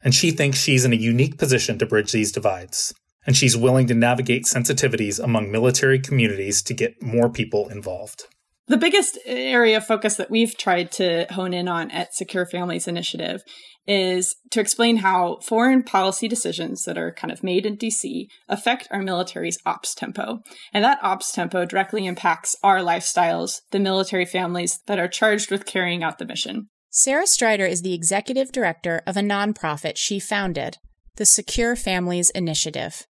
and 0.02 0.14
she 0.14 0.30
thinks 0.30 0.59
she's 0.59 0.85
in 0.85 0.92
a 0.92 0.97
unique 0.97 1.37
position 1.37 1.78
to 1.78 1.87
bridge 1.87 2.12
these 2.12 2.33
divides. 2.33 2.95
And 3.26 3.37
she's 3.37 3.56
willing 3.56 3.88
to 3.88 3.95
navigate 3.95 4.45
sensitivities 4.45 5.23
among 5.23 5.50
military 5.50 5.99
communities 5.99 6.62
to 6.62 6.75
get 6.75 7.02
more 7.02 7.28
people 7.28 7.68
involved. 7.68 8.26
The 8.68 8.76
biggest 8.76 9.18
area 9.26 9.76
of 9.76 9.87
focus 9.87 10.16
that 10.16 10.30
we've 10.30 10.56
tried 10.56 10.90
to 10.92 11.26
hone 11.30 11.54
in 11.54 11.68
on 11.68 11.90
at 11.92 12.14
Secure 12.14 12.46
Families 12.46 12.88
Initiative 12.88 13.44
is 13.87 14.35
to 14.50 14.61
explain 14.61 14.96
how 14.96 15.38
foreign 15.40 15.85
policy 15.85 16.26
decisions 16.26 16.82
that 16.82 16.99
are 16.99 17.12
kind 17.12 17.30
of 17.30 17.44
made 17.44 17.64
in 17.64 17.76
DC 17.76 18.26
affect 18.49 18.88
our 18.90 19.02
military's 19.02 19.58
ops 19.64 19.94
tempo. 19.94 20.40
And 20.73 20.85
that 20.85 20.99
ops 21.00 21.30
tempo 21.30 21.64
directly 21.64 22.06
impacts 22.06 22.56
our 22.64 22.78
lifestyles, 22.78 23.61
the 23.70 23.78
military 23.78 24.25
families 24.25 24.80
that 24.87 24.99
are 24.99 25.06
charged 25.06 25.52
with 25.52 25.66
carrying 25.66 26.02
out 26.02 26.18
the 26.18 26.26
mission. 26.26 26.68
Sarah 26.90 27.25
Streyder 27.25 27.68
is 27.68 27.82
the 27.82 27.94
executive 27.94 28.50
director 28.50 29.02
of 29.06 29.16
a 29.16 29.20
nonprofit 29.20 29.96
she 29.96 30.18
founded, 30.18 30.78
the 31.16 31.26
Secure 31.26 31.76
Families 31.76 32.30
Initiative. 32.30 33.06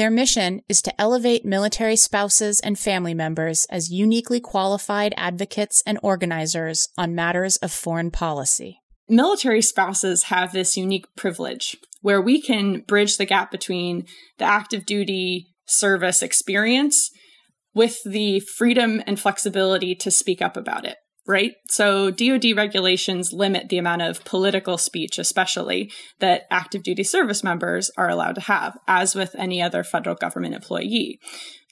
Their 0.00 0.10
mission 0.10 0.62
is 0.66 0.80
to 0.80 0.98
elevate 0.98 1.44
military 1.44 1.94
spouses 1.94 2.58
and 2.58 2.78
family 2.78 3.12
members 3.12 3.66
as 3.66 3.92
uniquely 3.92 4.40
qualified 4.40 5.12
advocates 5.18 5.82
and 5.84 5.98
organizers 6.02 6.88
on 6.96 7.14
matters 7.14 7.58
of 7.58 7.70
foreign 7.70 8.10
policy. 8.10 8.80
Military 9.10 9.60
spouses 9.60 10.22
have 10.22 10.52
this 10.52 10.74
unique 10.74 11.04
privilege 11.18 11.76
where 12.00 12.18
we 12.18 12.40
can 12.40 12.80
bridge 12.80 13.18
the 13.18 13.26
gap 13.26 13.50
between 13.50 14.06
the 14.38 14.46
active 14.46 14.86
duty 14.86 15.48
service 15.66 16.22
experience 16.22 17.10
with 17.74 17.98
the 18.06 18.40
freedom 18.40 19.02
and 19.06 19.20
flexibility 19.20 19.94
to 19.96 20.10
speak 20.10 20.40
up 20.40 20.56
about 20.56 20.86
it 20.86 20.96
right? 21.26 21.52
So 21.68 22.10
DoD 22.10 22.56
regulations 22.56 23.32
limit 23.32 23.68
the 23.68 23.78
amount 23.78 24.02
of 24.02 24.24
political 24.24 24.78
speech, 24.78 25.18
especially 25.18 25.92
that 26.18 26.42
active 26.50 26.82
duty 26.82 27.04
service 27.04 27.44
members 27.44 27.90
are 27.96 28.08
allowed 28.08 28.34
to 28.36 28.40
have, 28.42 28.78
as 28.88 29.14
with 29.14 29.34
any 29.36 29.62
other 29.62 29.84
federal 29.84 30.16
government 30.16 30.54
employee. 30.54 31.20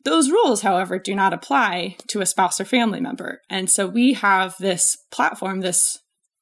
Those 0.05 0.31
rules, 0.31 0.63
however, 0.63 0.99
do 0.99 1.15
not 1.15 1.33
apply 1.33 1.97
to 2.09 2.21
a 2.21 2.27
spouse 2.27 2.61
or 2.61 2.65
family 2.65 3.01
member. 3.01 3.41
And 3.51 3.69
so 3.69 3.87
we 3.87 4.13
have 4.15 4.55
this 4.59 4.97
platform, 5.11 5.61
this 5.61 5.99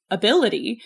ability 0.09 0.79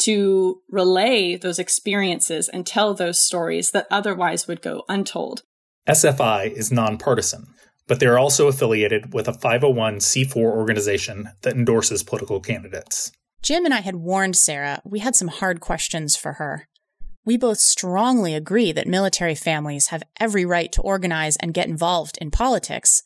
to 0.00 0.60
relay 0.70 1.36
those 1.36 1.58
experiences 1.58 2.48
and 2.48 2.66
tell 2.66 2.94
those 2.94 3.18
stories 3.18 3.70
that 3.72 3.86
otherwise 3.90 4.46
would 4.46 4.62
go 4.62 4.84
untold. 4.88 5.42
SFI 5.88 6.52
is 6.52 6.70
nonpartisan 6.70 7.46
but 7.88 7.98
they 7.98 8.06
are 8.06 8.18
also 8.18 8.46
affiliated 8.46 9.12
with 9.12 9.26
a 9.26 9.32
501c4 9.32 10.36
organization 10.36 11.30
that 11.42 11.54
endorses 11.54 12.04
political 12.04 12.40
candidates. 12.40 13.10
Jim 13.42 13.64
and 13.64 13.74
I 13.74 13.80
had 13.80 13.96
warned 13.96 14.36
Sarah 14.36 14.80
we 14.84 15.00
had 15.00 15.16
some 15.16 15.28
hard 15.28 15.60
questions 15.60 16.14
for 16.14 16.34
her. 16.34 16.68
We 17.24 17.36
both 17.36 17.58
strongly 17.58 18.34
agree 18.34 18.72
that 18.72 18.86
military 18.86 19.34
families 19.34 19.88
have 19.88 20.02
every 20.20 20.44
right 20.44 20.70
to 20.72 20.82
organize 20.82 21.36
and 21.36 21.52
get 21.52 21.68
involved 21.68 22.16
in 22.20 22.30
politics, 22.30 23.02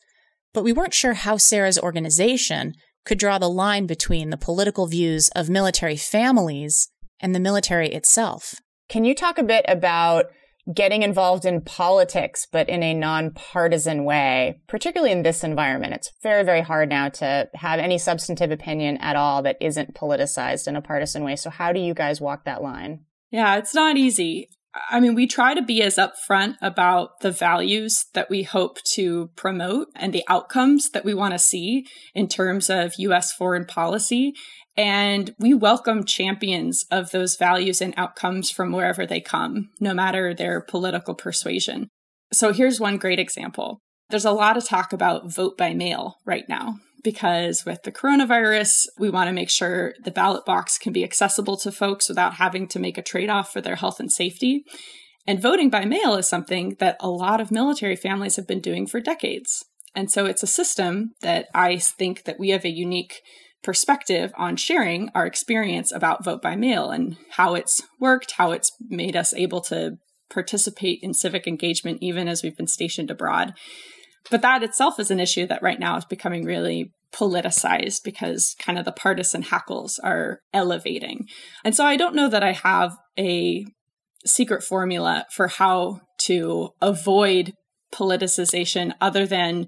but 0.53 0.65
we 0.65 0.73
weren't 0.73 0.95
sure 0.95 1.15
how 1.15 1.37
Sarah's 1.39 1.79
organization 1.79 2.75
could 3.05 3.19
draw 3.19 3.39
the 3.39 3.51
line 3.51 3.87
between 3.87 4.31
the 4.31 4.37
political 4.37 4.87
views 4.87 5.29
of 5.31 5.51
military 5.51 5.97
families 5.97 6.89
and 7.21 7.35
the 7.35 7.41
military 7.41 7.89
itself. 7.89 8.55
Can 8.89 9.05
you 9.05 9.15
talk 9.15 9.39
a 9.39 9.45
bit 9.45 9.65
about 9.69 10.27
getting 10.73 11.03
involved 11.03 11.45
in 11.45 11.61
politics, 11.61 12.47
but 12.51 12.69
in 12.69 12.83
a 12.83 12.95
nonpartisan 12.95 14.05
way, 14.05 14.61
particularly 14.69 15.13
in 15.13 15.23
this 15.23 15.43
environment. 15.43 15.95
It's 15.95 16.13
very, 16.23 16.45
very 16.45 16.61
hard 16.61 16.89
now 16.89 17.09
to 17.09 17.49
have 17.55 17.81
any 17.81 17.99
substantive 17.99 18.51
opinion 18.51 18.99
at 18.99 19.17
all 19.17 19.43
that 19.43 19.57
isn't 19.61 19.95
politicized 19.95 20.69
in 20.69 20.77
a 20.77 20.83
partisan 20.83 21.25
way. 21.25 21.37
So, 21.37 21.51
how 21.51 21.73
do 21.73 21.81
you 21.81 21.95
guys 21.95 22.21
walk 22.21 22.45
that 22.45 22.63
line? 22.63 23.01
Yeah, 23.31 23.57
it's 23.57 23.75
not 23.75 23.97
easy. 23.97 24.49
I 24.91 25.01
mean, 25.01 25.15
we 25.15 25.27
try 25.27 25.55
to 25.55 25.63
be 25.63 25.83
as 25.83 25.97
upfront 25.97 26.57
about 26.63 27.21
the 27.21 27.31
values 27.31 28.07
that 28.15 28.31
we 28.31 28.43
hope 28.43 28.83
to 28.95 29.31
promote 29.37 29.89
and 29.95 30.15
the 30.15 30.25
outcomes 30.29 30.91
that 30.91 31.05
we 31.05 31.13
want 31.13 31.35
to 31.35 31.39
see 31.39 31.87
in 32.15 32.27
terms 32.27 32.71
of 32.71 32.95
US 32.97 33.33
foreign 33.33 33.67
policy. 33.67 34.33
And 34.77 35.35
we 35.39 35.53
welcome 35.53 36.05
champions 36.05 36.85
of 36.91 37.11
those 37.11 37.37
values 37.37 37.83
and 37.83 37.93
outcomes 37.97 38.51
from 38.51 38.73
wherever 38.73 39.05
they 39.05 39.21
come, 39.21 39.69
no 39.81 39.93
matter 39.93 40.33
their 40.33 40.63
political 40.63 41.15
persuasion. 41.15 41.89
So 42.33 42.53
here's 42.53 42.81
one 42.81 42.97
great 42.97 43.19
example. 43.19 43.81
There's 44.09 44.25
a 44.25 44.33
lot 44.33 44.57
of 44.57 44.65
talk 44.65 44.93
about 44.93 45.33
vote 45.33 45.59
by 45.59 45.75
mail 45.75 46.17
right 46.25 46.45
now 46.49 46.77
because 47.05 47.65
with 47.67 47.83
the 47.83 47.93
coronavirus, 47.93 48.87
we 48.99 49.11
want 49.11 49.29
to 49.29 49.33
make 49.33 49.51
sure 49.51 49.95
the 50.05 50.11
ballot 50.11 50.45
box 50.45 50.79
can 50.79 50.93
be 50.93 51.05
accessible 51.05 51.57
to 51.59 51.73
folks 51.73 52.09
without 52.09 52.35
having 52.35 52.67
to 52.69 52.79
make 52.79 52.97
a 52.97 53.03
trade 53.03 53.29
off 53.29 53.53
for 53.53 53.61
their 53.61 53.77
health 53.77 54.01
and 54.01 54.13
safety. 54.13 54.65
And 55.27 55.41
voting 55.41 55.71
by 55.71 55.85
mail 55.85 56.15
is 56.15 56.29
something 56.29 56.77
that 56.79 56.97
a 57.01 57.11
lot 57.11 57.41
of 57.41 57.51
military 57.51 57.97
families 57.97 58.37
have 58.37 58.47
been 58.47 58.61
doing 58.61 58.87
for 58.87 59.01
decades. 59.01 59.65
And 59.95 60.11
so 60.11 60.25
it's 60.25 60.43
a 60.43 60.49
system 60.49 61.13
that 61.21 61.49
I 61.55 61.77
think 61.77 62.25
that 62.25 62.39
we 62.39 62.51
have 62.51 62.65
a 62.65 62.71
unique 62.71 63.21
perspective 63.63 64.33
on 64.37 64.57
sharing 64.57 65.09
our 65.15 65.27
experience 65.27 65.93
about 65.93 66.25
vote 66.25 66.43
by 66.43 66.57
mail 66.57 66.91
and 66.91 67.17
how 67.31 67.55
it's 67.55 67.83
worked, 68.01 68.33
how 68.33 68.53
it's 68.53 68.73
made 68.89 69.17
us 69.17 69.33
able 69.35 69.61
to 69.61 69.97
participate 70.31 71.01
in 71.03 71.15
civic 71.15 71.47
engagement 71.47 71.99
even 72.01 72.27
as 72.27 72.43
we've 72.43 72.57
been 72.57 72.67
stationed 72.67 73.11
abroad. 73.11 73.53
But 74.31 74.43
that 74.43 74.63
itself 74.63 74.99
is 74.99 75.11
an 75.11 75.21
issue 75.21 75.47
that 75.47 75.63
right 75.63 75.79
now 75.79 75.97
is 75.97 76.05
becoming 76.05 76.45
really 76.45 76.93
politicized 77.13 78.03
because 78.05 78.57
kind 78.59 78.79
of 78.79 78.85
the 78.85 78.93
partisan 78.93 79.43
hackles 79.43 79.99
are 79.99 80.41
elevating. 80.53 81.27
And 81.65 81.75
so 81.75 81.85
I 81.85 81.97
don't 81.97 82.15
know 82.15 82.29
that 82.29 82.43
I 82.43 82.53
have 82.53 82.97
a 83.19 83.67
secret 84.25 84.63
formula 84.63 85.27
for 85.31 85.49
how 85.49 86.01
to 86.23 86.71
avoid 86.81 87.53
politicization 87.93 88.93
other 89.01 89.27
than 89.27 89.67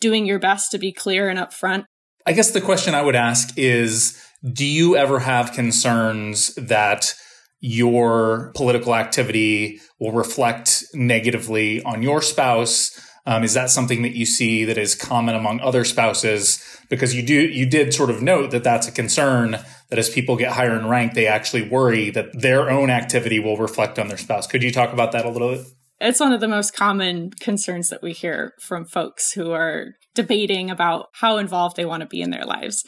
doing 0.00 0.26
your 0.26 0.38
best 0.38 0.70
to 0.70 0.78
be 0.78 0.92
clear 0.92 1.28
and 1.28 1.38
upfront 1.38 1.84
I 2.26 2.32
guess 2.32 2.50
the 2.50 2.60
question 2.60 2.92
I 2.94 3.02
would 3.02 3.14
ask 3.14 3.56
is 3.56 4.20
do 4.52 4.66
you 4.66 4.96
ever 4.96 5.20
have 5.20 5.52
concerns 5.52 6.54
that 6.56 7.14
your 7.60 8.52
political 8.54 8.96
activity 8.96 9.80
will 10.00 10.12
reflect 10.12 10.84
negatively 10.92 11.82
on 11.84 12.02
your 12.02 12.20
spouse? 12.20 13.00
Um, 13.26 13.44
is 13.44 13.54
that 13.54 13.70
something 13.70 14.02
that 14.02 14.16
you 14.16 14.26
see 14.26 14.64
that 14.64 14.76
is 14.76 14.94
common 14.94 15.36
among 15.36 15.60
other 15.60 15.84
spouses? 15.84 16.62
Because 16.90 17.14
you 17.14 17.22
do, 17.22 17.34
you 17.34 17.64
did 17.64 17.94
sort 17.94 18.10
of 18.10 18.22
note 18.22 18.50
that 18.50 18.64
that's 18.64 18.88
a 18.88 18.92
concern 18.92 19.52
that 19.88 19.98
as 19.98 20.10
people 20.10 20.36
get 20.36 20.52
higher 20.52 20.76
in 20.76 20.86
rank, 20.86 21.14
they 21.14 21.26
actually 21.26 21.68
worry 21.68 22.10
that 22.10 22.26
their 22.40 22.68
own 22.70 22.90
activity 22.90 23.38
will 23.38 23.56
reflect 23.56 23.98
on 24.00 24.08
their 24.08 24.18
spouse. 24.18 24.46
Could 24.48 24.64
you 24.64 24.72
talk 24.72 24.92
about 24.92 25.12
that 25.12 25.24
a 25.24 25.30
little 25.30 25.54
bit? 25.54 25.66
It's 26.00 26.20
one 26.20 26.32
of 26.32 26.40
the 26.40 26.48
most 26.48 26.74
common 26.74 27.30
concerns 27.30 27.88
that 27.88 28.02
we 28.02 28.12
hear 28.12 28.52
from 28.60 28.84
folks 28.84 29.32
who 29.32 29.52
are 29.52 29.94
debating 30.14 30.70
about 30.70 31.08
how 31.12 31.38
involved 31.38 31.76
they 31.76 31.86
want 31.86 32.02
to 32.02 32.06
be 32.06 32.20
in 32.20 32.30
their 32.30 32.44
lives. 32.44 32.84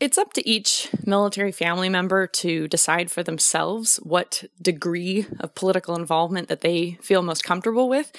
It's 0.00 0.18
up 0.18 0.32
to 0.32 0.48
each 0.48 0.88
military 1.04 1.52
family 1.52 1.90
member 1.90 2.26
to 2.26 2.66
decide 2.66 3.10
for 3.10 3.22
themselves 3.22 3.98
what 3.98 4.44
degree 4.60 5.26
of 5.38 5.54
political 5.54 5.94
involvement 5.94 6.48
that 6.48 6.62
they 6.62 6.98
feel 7.02 7.22
most 7.22 7.44
comfortable 7.44 7.88
with. 7.88 8.10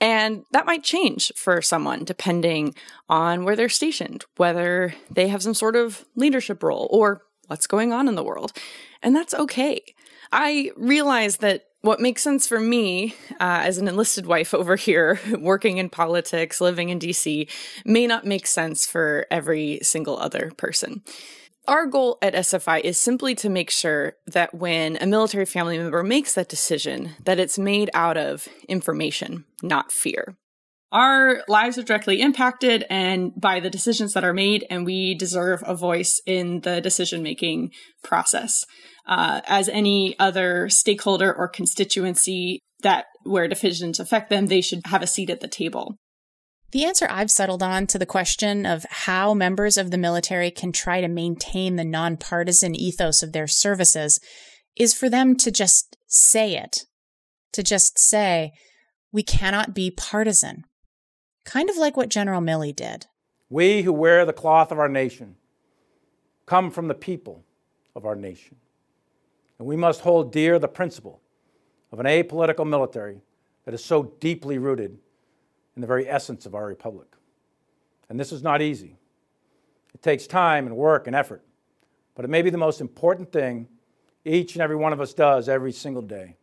And 0.00 0.44
that 0.52 0.64
might 0.64 0.84
change 0.84 1.32
for 1.34 1.60
someone 1.60 2.04
depending 2.04 2.74
on 3.08 3.44
where 3.44 3.56
they're 3.56 3.68
stationed, 3.68 4.24
whether 4.36 4.94
they 5.10 5.28
have 5.28 5.42
some 5.42 5.54
sort 5.54 5.74
of 5.74 6.04
leadership 6.14 6.62
role 6.62 6.88
or 6.90 7.22
what's 7.48 7.66
going 7.66 7.92
on 7.92 8.06
in 8.06 8.14
the 8.14 8.24
world. 8.24 8.52
And 9.02 9.14
that's 9.14 9.34
okay. 9.34 9.82
I 10.32 10.70
realize 10.76 11.38
that 11.38 11.64
what 11.84 12.00
makes 12.00 12.22
sense 12.22 12.46
for 12.46 12.58
me 12.58 13.14
uh, 13.32 13.60
as 13.62 13.76
an 13.76 13.88
enlisted 13.88 14.24
wife 14.24 14.54
over 14.54 14.74
here, 14.74 15.20
working 15.38 15.76
in 15.76 15.90
politics, 15.90 16.60
living 16.60 16.88
in 16.88 16.98
DC, 16.98 17.48
may 17.84 18.06
not 18.06 18.24
make 18.24 18.46
sense 18.46 18.86
for 18.86 19.26
every 19.30 19.78
single 19.82 20.18
other 20.18 20.50
person. 20.56 21.02
Our 21.68 21.86
goal 21.86 22.18
at 22.22 22.34
SFI 22.34 22.80
is 22.80 22.98
simply 22.98 23.34
to 23.36 23.48
make 23.48 23.70
sure 23.70 24.16
that 24.26 24.54
when 24.54 24.98
a 25.00 25.06
military 25.06 25.46
family 25.46 25.78
member 25.78 26.02
makes 26.02 26.34
that 26.34 26.48
decision, 26.48 27.10
that 27.24 27.38
it's 27.38 27.58
made 27.58 27.90
out 27.94 28.16
of 28.16 28.48
information, 28.68 29.44
not 29.62 29.92
fear. 29.92 30.36
Our 30.94 31.42
lives 31.48 31.76
are 31.76 31.82
directly 31.82 32.20
impacted 32.20 32.84
and 32.88 33.32
by 33.36 33.58
the 33.58 33.68
decisions 33.68 34.14
that 34.14 34.22
are 34.22 34.32
made, 34.32 34.64
and 34.70 34.86
we 34.86 35.16
deserve 35.16 35.60
a 35.66 35.74
voice 35.74 36.22
in 36.24 36.60
the 36.60 36.80
decision 36.80 37.20
making 37.20 37.72
process. 38.04 38.64
Uh, 39.04 39.40
as 39.48 39.68
any 39.68 40.16
other 40.20 40.68
stakeholder 40.68 41.34
or 41.34 41.48
constituency 41.48 42.60
that 42.82 43.06
where 43.24 43.48
decisions 43.48 43.98
affect 43.98 44.30
them, 44.30 44.46
they 44.46 44.60
should 44.60 44.82
have 44.86 45.02
a 45.02 45.08
seat 45.08 45.30
at 45.30 45.40
the 45.40 45.48
table. 45.48 45.96
The 46.70 46.84
answer 46.84 47.08
I've 47.10 47.30
settled 47.30 47.62
on 47.62 47.88
to 47.88 47.98
the 47.98 48.06
question 48.06 48.64
of 48.64 48.86
how 48.88 49.34
members 49.34 49.76
of 49.76 49.90
the 49.90 49.98
military 49.98 50.52
can 50.52 50.70
try 50.70 51.00
to 51.00 51.08
maintain 51.08 51.74
the 51.74 51.84
nonpartisan 51.84 52.76
ethos 52.76 53.20
of 53.20 53.32
their 53.32 53.48
services 53.48 54.20
is 54.76 54.94
for 54.94 55.08
them 55.08 55.36
to 55.38 55.50
just 55.50 55.96
say 56.06 56.56
it. 56.56 56.84
To 57.52 57.64
just 57.64 57.98
say, 57.98 58.52
we 59.10 59.24
cannot 59.24 59.74
be 59.74 59.90
partisan. 59.90 60.62
Kind 61.44 61.70
of 61.70 61.76
like 61.76 61.96
what 61.96 62.08
General 62.08 62.40
Milley 62.40 62.74
did. 62.74 63.06
We 63.50 63.82
who 63.82 63.92
wear 63.92 64.24
the 64.24 64.32
cloth 64.32 64.72
of 64.72 64.78
our 64.78 64.88
nation 64.88 65.36
come 66.46 66.70
from 66.70 66.88
the 66.88 66.94
people 66.94 67.44
of 67.94 68.04
our 68.04 68.16
nation. 68.16 68.56
And 69.58 69.68
we 69.68 69.76
must 69.76 70.00
hold 70.00 70.32
dear 70.32 70.58
the 70.58 70.68
principle 70.68 71.20
of 71.92 72.00
an 72.00 72.06
apolitical 72.06 72.66
military 72.66 73.20
that 73.64 73.74
is 73.74 73.84
so 73.84 74.14
deeply 74.20 74.58
rooted 74.58 74.98
in 75.76 75.80
the 75.80 75.86
very 75.86 76.08
essence 76.08 76.46
of 76.46 76.54
our 76.54 76.66
republic. 76.66 77.08
And 78.08 78.18
this 78.18 78.32
is 78.32 78.42
not 78.42 78.62
easy. 78.62 78.98
It 79.94 80.02
takes 80.02 80.26
time 80.26 80.66
and 80.66 80.76
work 80.76 81.06
and 81.06 81.14
effort, 81.14 81.44
but 82.14 82.24
it 82.24 82.28
may 82.28 82.42
be 82.42 82.50
the 82.50 82.58
most 82.58 82.80
important 82.80 83.32
thing 83.32 83.68
each 84.24 84.54
and 84.54 84.62
every 84.62 84.76
one 84.76 84.92
of 84.92 85.00
us 85.00 85.14
does 85.14 85.48
every 85.48 85.72
single 85.72 86.02
day. 86.02 86.36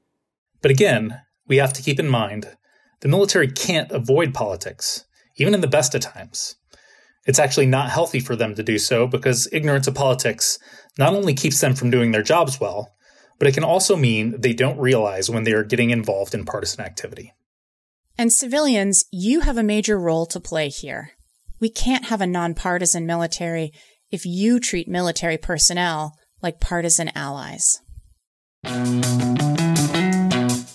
But 0.62 0.72
again, 0.72 1.22
we 1.48 1.58
have 1.58 1.74
to 1.74 1.82
keep 1.82 2.00
in 2.00 2.08
mind 2.08 2.56
the 3.02 3.10
military 3.10 3.48
can't 3.48 3.92
avoid 3.92 4.34
politics, 4.34 5.06
even 5.36 5.54
in 5.54 5.62
the 5.62 5.68
best 5.68 5.94
of 5.94 6.02
times. 6.02 6.56
It's 7.26 7.40
actually 7.40 7.68
not 7.68 7.92
healthy 7.92 8.20
for 8.20 8.36
them 8.36 8.56
to 8.56 8.64
do 8.64 8.80
so 8.80 9.06
because 9.06 9.48
ignorance 9.52 9.88
of 9.88 9.94
politics 9.94 10.58
not 10.98 11.14
only 11.14 11.34
keeps 11.34 11.60
them 11.62 11.76
from 11.76 11.92
doing 11.92 12.12
their 12.12 12.24
jobs 12.24 12.60
well, 12.60 12.94
but 13.38 13.48
it 13.48 13.54
can 13.54 13.64
also 13.64 13.96
mean 13.96 14.40
they 14.40 14.54
don't 14.54 14.80
realize 14.80 15.30
when 15.30 15.44
they 15.44 15.54
are 15.54 15.64
getting 15.64 15.90
involved 15.90 16.34
in 16.34 16.46
partisan 16.46 16.84
activity. 16.84 17.34
And 18.18 18.32
civilians, 18.32 19.06
you 19.12 19.42
have 19.42 19.58
a 19.58 19.64
major 19.64 20.00
role 20.00 20.26
to 20.28 20.40
play 20.40 20.70
here. 20.70 21.12
We 21.60 21.70
can't 21.70 22.06
have 22.06 22.22
a 22.22 22.28
nonpartisan 22.28 23.06
military 23.06 23.72
if 24.12 24.26
you 24.26 24.60
treat 24.60 24.88
military 24.88 25.38
personnel 25.38 26.14
like 26.42 26.60
partisan 26.60 27.10
allies. 27.16 27.82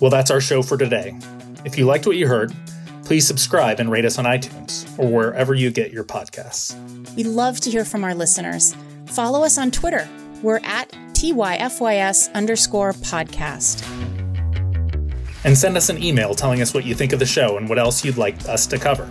Well, 0.01 0.11
that's 0.11 0.31
our 0.31 0.41
show 0.41 0.63
for 0.63 0.77
today. 0.77 1.17
If 1.67 1.77
you 1.77 1.85
liked 1.85 2.07
what 2.07 2.17
you 2.17 2.29
heard, 2.29 2.55
please 3.05 3.27
subscribe 3.27 3.81
and 3.81 3.91
rate 3.91 4.05
us 4.05 4.19
on 4.19 4.25
iTunes 4.25 4.87
or 4.99 5.11
wherever 5.11 5.53
you 5.53 5.71
get 5.71 5.93
your 5.93 6.05
podcasts. 6.05 6.75
We 7.17 7.25
love 7.25 7.61
to 7.61 7.71
hear 7.71 7.85
from 7.85 8.05
our 8.05 8.15
listeners. 8.15 8.75
Follow 9.07 9.45
us 9.45 9.59
on 9.59 9.73
Twitter. 9.73 10.09
We're 10.43 10.61
at 10.63 10.91
TYFYS 11.13 12.33
underscore 12.35 12.93
podcast 12.93 13.85
and 15.45 15.57
send 15.57 15.77
us 15.77 15.89
an 15.89 16.03
email 16.03 16.35
telling 16.35 16.63
us 16.63 16.75
what 16.75 16.85
you 16.85 16.95
think 16.95 17.13
of 17.13 17.19
the 17.19 17.27
show 17.27 17.57
and 17.57 17.69
what 17.69 17.79
else 17.79 18.05
you'd 18.05 18.17
like 18.17 18.49
us 18.49 18.67
to 18.67 18.79
cover. 18.79 19.09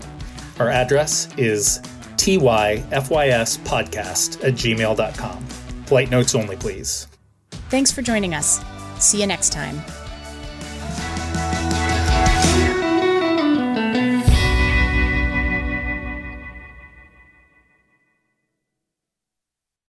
Our 0.59 0.69
address 0.69 1.27
is 1.37 1.79
tyfyspodcast 2.17 4.43
at 4.43 4.53
gmail.com. 4.53 5.45
Polite 5.87 6.09
notes 6.09 6.35
only, 6.35 6.55
please. 6.55 7.07
Thanks 7.69 7.91
for 7.91 8.01
joining 8.01 8.33
us. 8.33 8.63
See 8.99 9.19
you 9.19 9.27
next 9.27 9.51
time. 9.51 9.81